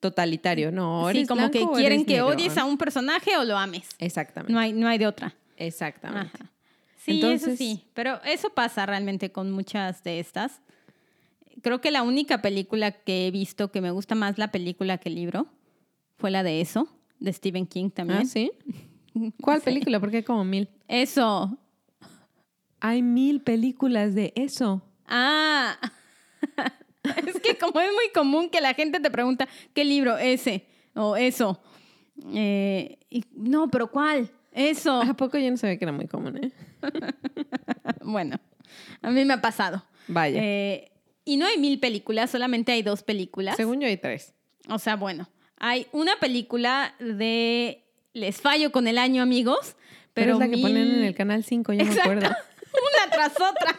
[0.00, 1.04] totalitario, ¿no?
[1.10, 2.28] Sí, ¿Eres como que quieren que negro?
[2.28, 3.88] odies a un personaje o lo ames.
[3.98, 4.52] Exactamente.
[4.52, 5.34] No hay, no hay de otra.
[5.56, 6.30] Exactamente.
[6.36, 6.50] Ajá.
[6.98, 7.84] Sí, eso Entonces- sí.
[7.94, 10.60] Pero eso pasa realmente con muchas de estas.
[11.62, 15.08] Creo que la única película que he visto que me gusta más la película que
[15.08, 15.46] el libro
[16.16, 16.88] fue la de eso,
[17.18, 18.20] de Stephen King también.
[18.20, 18.52] ¿Ah, sí?
[19.42, 19.64] ¿Cuál Sí.
[19.64, 20.00] película?
[20.00, 20.68] Porque hay como mil.
[20.88, 21.58] Eso.
[22.80, 24.82] Hay mil películas de eso.
[25.06, 25.76] Ah.
[27.26, 30.16] es que como es muy común que la gente te pregunta, ¿qué libro?
[30.18, 31.60] Ese o eso.
[32.34, 34.30] Eh, y, no, pero ¿cuál?
[34.52, 35.00] Eso.
[35.00, 36.52] ¿A poco yo no sabía que era muy común, eh?
[38.02, 38.36] bueno,
[39.02, 39.84] a mí me ha pasado.
[40.08, 40.40] Vaya.
[40.42, 40.90] Eh,
[41.30, 43.56] y no hay mil películas, solamente hay dos películas.
[43.56, 44.34] Según yo hay tres.
[44.68, 45.28] O sea, bueno,
[45.58, 49.76] hay una película de Les fallo con el año, amigos.
[50.12, 52.10] Pero, Pero, es la que ponen en el canal 5, yo me Exacto.
[52.10, 52.28] acuerdo.
[52.72, 53.78] una tras otra.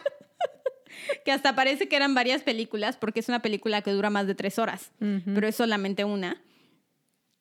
[1.26, 4.34] que hasta parece que eran varias películas, porque es una película que dura más de
[4.34, 6.40] tres horas, pero es solamente una.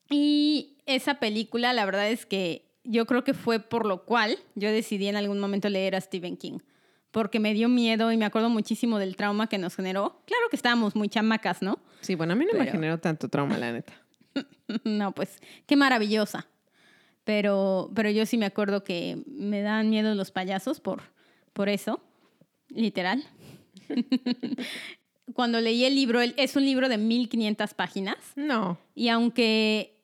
[0.09, 4.69] Y esa película, la verdad es que yo creo que fue por lo cual yo
[4.69, 6.59] decidí en algún momento leer a Stephen King,
[7.11, 10.21] porque me dio miedo y me acuerdo muchísimo del trauma que nos generó.
[10.25, 11.79] Claro que estábamos muy chamacas, ¿no?
[12.01, 13.93] Sí, bueno, a mí no me generó tanto trauma, la neta.
[14.83, 16.47] no, pues qué maravillosa.
[17.23, 21.03] Pero, pero yo sí me acuerdo que me dan miedo los payasos por,
[21.53, 22.01] por eso,
[22.69, 23.23] literal.
[25.33, 28.77] Cuando leí el libro, es un libro de 1500 páginas No.
[28.95, 30.01] y aunque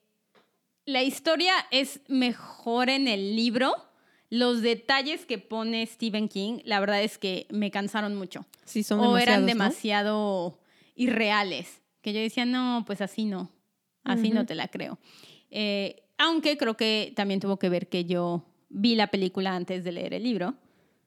[0.86, 3.74] la historia es mejor en el libro,
[4.30, 9.00] los detalles que pone Stephen King, la verdad es que me cansaron mucho Sí, son
[9.00, 10.60] o eran demasiado
[10.96, 11.82] irreales.
[12.02, 13.50] Que yo decía, no, pues así no,
[14.04, 15.00] así no te la creo.
[15.50, 19.92] Eh, aunque creo que también tuvo que ver que yo vi la película antes de
[19.94, 20.56] leer el libro.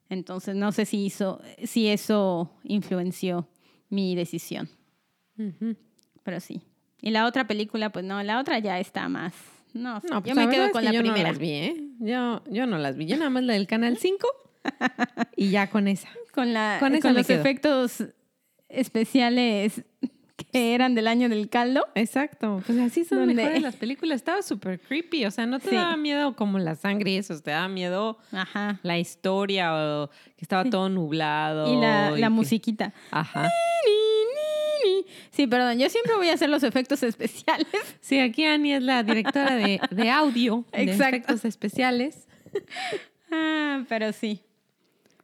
[0.08, 3.48] Entonces no sé si, hizo, si eso influenció
[3.88, 4.68] mi decisión,
[6.22, 6.62] pero sí.
[7.00, 9.34] Y la otra película, pues no, la otra ya está más.
[9.74, 11.22] No, No, pues yo me quedo con la yo primera.
[11.24, 11.76] no las vi, ¿eh?
[12.00, 13.06] Yo, yo no las vi.
[13.06, 14.26] Yo nada más la del Canal 5
[15.36, 16.08] y ya con esa.
[16.34, 17.40] Con, la, Con esa los quedo.
[17.40, 18.04] efectos
[18.68, 19.82] especiales
[20.52, 21.86] que eran del año del caldo.
[21.94, 22.62] Exacto.
[22.66, 23.34] Pues así son ¿Dónde?
[23.34, 24.16] mejores las películas.
[24.16, 25.26] Estaba súper creepy.
[25.26, 25.76] O sea, no te Sí.
[25.76, 27.38] daba miedo como la sangre y eso.
[27.40, 28.80] Te daba miedo Ajá.
[28.82, 31.72] la historia o que estaba todo nublado.
[31.72, 32.94] Y la, la que- musiquita.
[33.10, 33.48] Ajá.
[35.40, 37.66] Sí, perdón, yo siempre voy a hacer los efectos especiales.
[38.02, 41.16] Sí, aquí Annie es la directora de, de audio, de Exacto.
[41.16, 42.28] efectos especiales.
[43.32, 44.40] Ah, pero sí.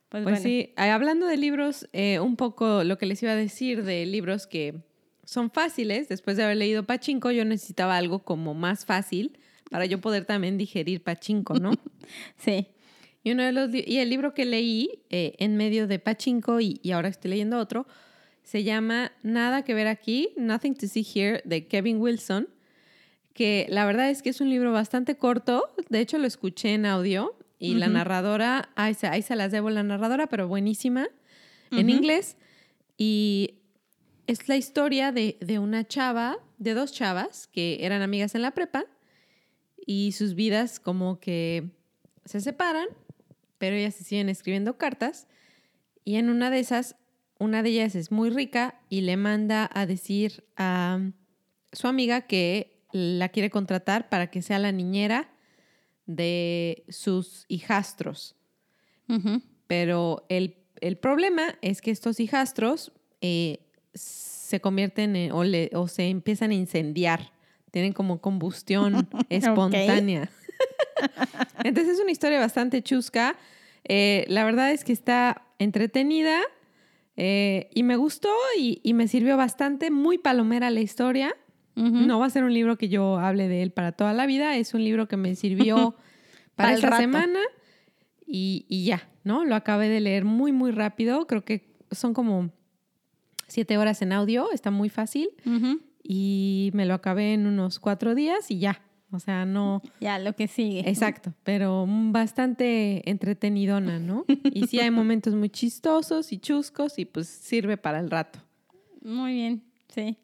[0.08, 0.38] Pues, Pues bueno.
[0.38, 4.06] sí, eh, hablando de libros, eh, un poco lo que les iba a decir de
[4.06, 4.76] libros que
[5.24, 9.38] son fáciles, después de haber leído Pachinko, yo necesitaba algo como más fácil
[9.70, 11.72] para yo poder también digerir Pachinko, ¿no?
[12.38, 12.68] Sí.
[13.22, 16.80] y, uno de los, y el libro que leí eh, en medio de Pachinko y,
[16.82, 17.86] y ahora estoy leyendo otro,
[18.46, 22.48] se llama Nada que ver aquí, Nothing to See Here, de Kevin Wilson,
[23.34, 26.86] que la verdad es que es un libro bastante corto, de hecho lo escuché en
[26.86, 31.08] audio y la narradora, ahí se, ahí se las debo la narradora, pero buenísima,
[31.72, 32.36] en inglés,
[32.96, 33.54] y
[34.28, 38.52] es la historia de, de una chava, de dos chavas que eran amigas en la
[38.52, 38.86] prepa
[39.84, 41.64] y sus vidas como que
[42.24, 42.86] se separan,
[43.58, 45.26] pero ellas se siguen escribiendo cartas
[46.04, 46.94] y en una de esas,
[47.38, 51.00] una de ellas es muy rica y le manda a decir a
[51.72, 55.28] su amiga que la quiere contratar para que sea la niñera
[56.06, 58.36] de sus hijastros.
[59.66, 63.58] Pero el, el problema es que estos hijastros eh,
[63.94, 67.32] se convierten en, o, le- o se empiezan a incendiar.
[67.70, 70.30] Tienen como combustión espontánea.
[71.64, 73.36] Entonces es una historia bastante chusca.
[73.84, 76.40] Eh, la verdad es que está entretenida
[77.16, 79.90] eh, y me gustó y, y me sirvió bastante.
[79.90, 81.34] Muy palomera la historia.
[81.78, 84.56] No va a ser un libro que yo hable de él para toda la vida.
[84.56, 85.94] Es un libro que me sirvió
[86.56, 87.38] para esta semana
[88.26, 89.44] y, y ya, ¿no?
[89.44, 91.26] Lo acabé de leer muy, muy rápido.
[91.26, 92.50] Creo que son como
[93.46, 94.50] siete horas en audio.
[94.52, 95.28] Está muy fácil.
[96.02, 98.80] Y me lo acabé en unos cuatro días y ya.
[99.16, 99.82] O sea, no...
[100.00, 100.88] Ya, lo que sigue.
[100.88, 104.24] Exacto, pero bastante entretenidona, ¿no?
[104.52, 108.38] Y sí hay momentos muy chistosos y chuscos y pues sirve para el rato.
[109.02, 110.16] Muy bien, sí.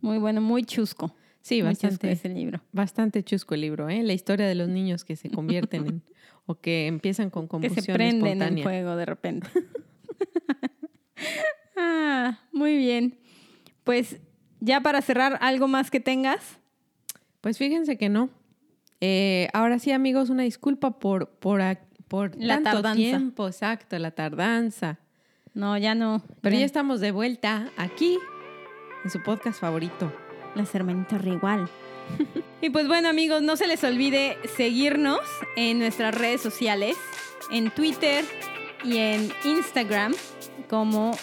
[0.00, 1.14] Muy bueno, muy chusco.
[1.42, 2.60] Sí, Muy chusco bastante, ese libro.
[2.72, 4.02] bastante chusco el libro, ¿eh?
[4.02, 6.02] La historia de los niños que se convierten en
[6.46, 9.48] o que empiezan con Que combustión se prenden en fuego de repente.
[11.76, 13.18] ah, muy bien.
[13.84, 14.18] Pues
[14.60, 16.59] ya para cerrar, ¿algo más que tengas?
[17.40, 18.30] Pues fíjense que no.
[19.00, 21.60] Eh, ahora sí, amigos, una disculpa por, por,
[22.08, 22.96] por La tanto tardanza.
[22.96, 24.98] tiempo, exacto, la tardanza.
[25.54, 26.22] No, ya no.
[26.42, 28.18] Pero ya estamos de vuelta aquí
[29.04, 30.12] en su podcast favorito.
[30.54, 31.68] Las hermanitas igual.
[32.60, 35.20] y pues bueno amigos, no se les olvide seguirnos
[35.56, 36.96] en nuestras redes sociales,
[37.50, 38.24] en Twitter
[38.84, 40.12] y en Instagram
[40.68, 41.16] como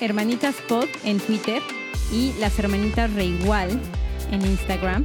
[0.00, 1.60] Hermanitas Pod en Twitter
[2.12, 3.70] y las Hermanitas Reigual
[4.30, 5.04] en Instagram.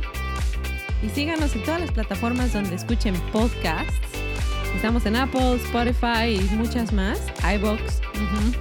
[1.03, 3.93] Y síganos en todas las plataformas donde escuchen podcasts.
[4.75, 7.19] Estamos en Apple, Spotify y muchas más,
[7.55, 8.01] iBox.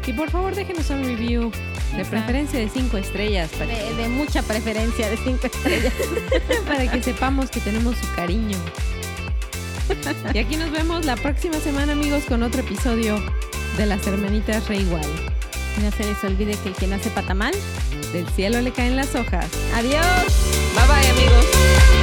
[0.07, 1.51] Y por favor déjenos un review
[1.97, 3.51] De preferencia de cinco estrellas.
[3.53, 5.93] Para, De, de mucha preferencia de cinco estrellas.
[6.67, 8.59] para que sepamos que tenemos su cariño.
[10.35, 13.23] Y aquí nos vemos la próxima semana, amigos, con otro episodio
[13.77, 15.07] de las hermanitas Re Igual.
[15.83, 17.55] No se les olvide que el que nace patamal.
[18.13, 19.47] Del cielo le caen las hojas.
[19.75, 20.05] Adiós.
[20.75, 22.02] Bye bye, amigos.